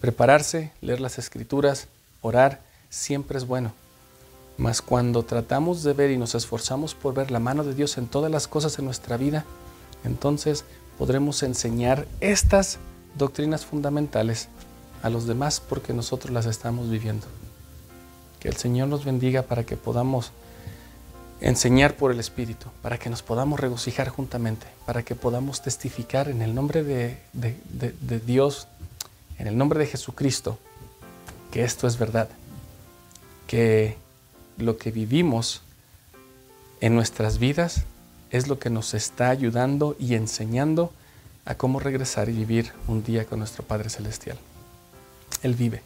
Prepararse, 0.00 0.72
leer 0.80 1.00
las 1.00 1.18
escrituras, 1.18 1.88
orar, 2.20 2.60
siempre 2.90 3.38
es 3.38 3.46
bueno. 3.46 3.72
Mas 4.58 4.82
cuando 4.82 5.24
tratamos 5.24 5.82
de 5.82 5.92
ver 5.92 6.10
y 6.10 6.18
nos 6.18 6.34
esforzamos 6.34 6.94
por 6.94 7.14
ver 7.14 7.30
la 7.30 7.38
mano 7.38 7.64
de 7.64 7.74
Dios 7.74 7.96
en 7.98 8.06
todas 8.06 8.30
las 8.30 8.46
cosas 8.46 8.76
de 8.76 8.82
nuestra 8.82 9.16
vida, 9.16 9.44
entonces 10.04 10.64
podremos 10.98 11.42
enseñar 11.42 12.06
estas 12.20 12.78
doctrinas 13.16 13.64
fundamentales 13.64 14.48
a 15.02 15.10
los 15.10 15.26
demás 15.26 15.60
porque 15.60 15.92
nosotros 15.92 16.32
las 16.32 16.46
estamos 16.46 16.88
viviendo. 16.88 17.26
Que 18.40 18.48
el 18.48 18.56
Señor 18.56 18.88
nos 18.88 19.04
bendiga 19.04 19.42
para 19.42 19.64
que 19.64 19.76
podamos 19.76 20.32
enseñar 21.42 21.96
por 21.96 22.12
el 22.12 22.20
Espíritu, 22.20 22.68
para 22.82 22.98
que 22.98 23.10
nos 23.10 23.22
podamos 23.22 23.58
regocijar 23.58 24.08
juntamente, 24.08 24.66
para 24.86 25.02
que 25.02 25.14
podamos 25.14 25.60
testificar 25.60 26.28
en 26.28 26.40
el 26.40 26.54
nombre 26.54 26.84
de, 26.84 27.18
Dios, 28.24 28.68
en 29.38 29.48
el 29.48 29.58
nombre 29.58 29.80
de 29.80 29.86
Jesucristo, 29.86 30.58
que 31.50 31.64
esto 31.64 31.86
es 31.88 31.98
verdad, 31.98 32.28
que 33.48 33.96
lo 34.56 34.78
que 34.78 34.92
vivimos 34.92 35.62
en 36.80 36.94
nuestras 36.94 37.38
vidas 37.38 37.84
es 38.30 38.46
lo 38.46 38.58
que 38.58 38.70
nos 38.70 38.94
está 38.94 39.28
ayudando 39.30 39.96
y 39.98 40.14
enseñando 40.14 40.92
a 41.44 41.56
cómo 41.56 41.80
regresar 41.80 42.28
y 42.28 42.32
vivir 42.32 42.72
un 42.86 43.02
día 43.02 43.24
con 43.24 43.40
nuestro 43.40 43.64
Padre 43.64 43.90
Celestial. 43.90 44.38
Él 45.42 45.54
vive 45.54 45.82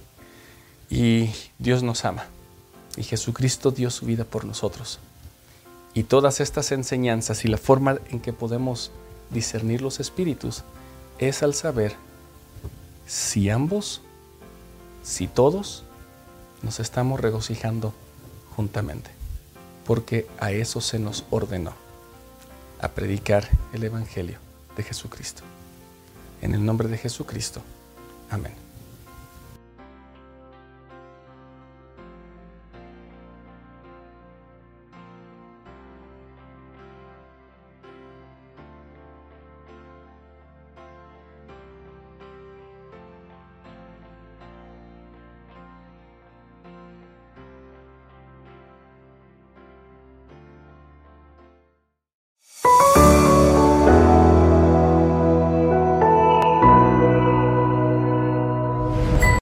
y 0.91 1.31
Dios 1.59 1.83
nos 1.83 2.05
ama 2.05 2.27
y 2.97 3.03
Jesucristo 3.03 3.71
dio 3.71 3.91
su 3.91 4.07
vida 4.07 4.25
por 4.25 4.45
nosotros. 4.45 4.99
Y 5.95 6.05
todas 6.05 6.41
estas 6.41 6.73
enseñanzas 6.73 7.45
y 7.45 7.49
la 7.49 7.59
forma 7.59 7.99
en 8.11 8.21
que 8.21 8.33
podemos 8.33 8.91
discernir 9.31 9.83
los 9.83 10.01
espíritus 10.01 10.63
es 11.19 11.43
al 11.43 11.55
saber 11.55 11.95
si 13.07 13.49
ambos, 13.51 14.03
si 15.03 15.27
todos, 15.27 15.85
nos 16.63 16.81
estamos 16.81 17.21
regocijando 17.21 17.95
juntamente, 18.57 19.11
porque 19.87 20.27
a 20.39 20.53
eso 20.53 20.81
se 20.81 20.99
nos 20.99 21.25
ordenó, 21.31 21.73
a 22.81 22.89
predicar 22.89 23.49
el 23.73 23.85
Evangelio 23.85 24.39
de 24.77 24.83
Jesucristo. 24.83 25.43
En 26.43 26.55
el 26.55 26.65
nombre 26.65 26.89
de 26.89 26.99
Jesucristo. 26.99 27.63
Amén. 28.31 28.66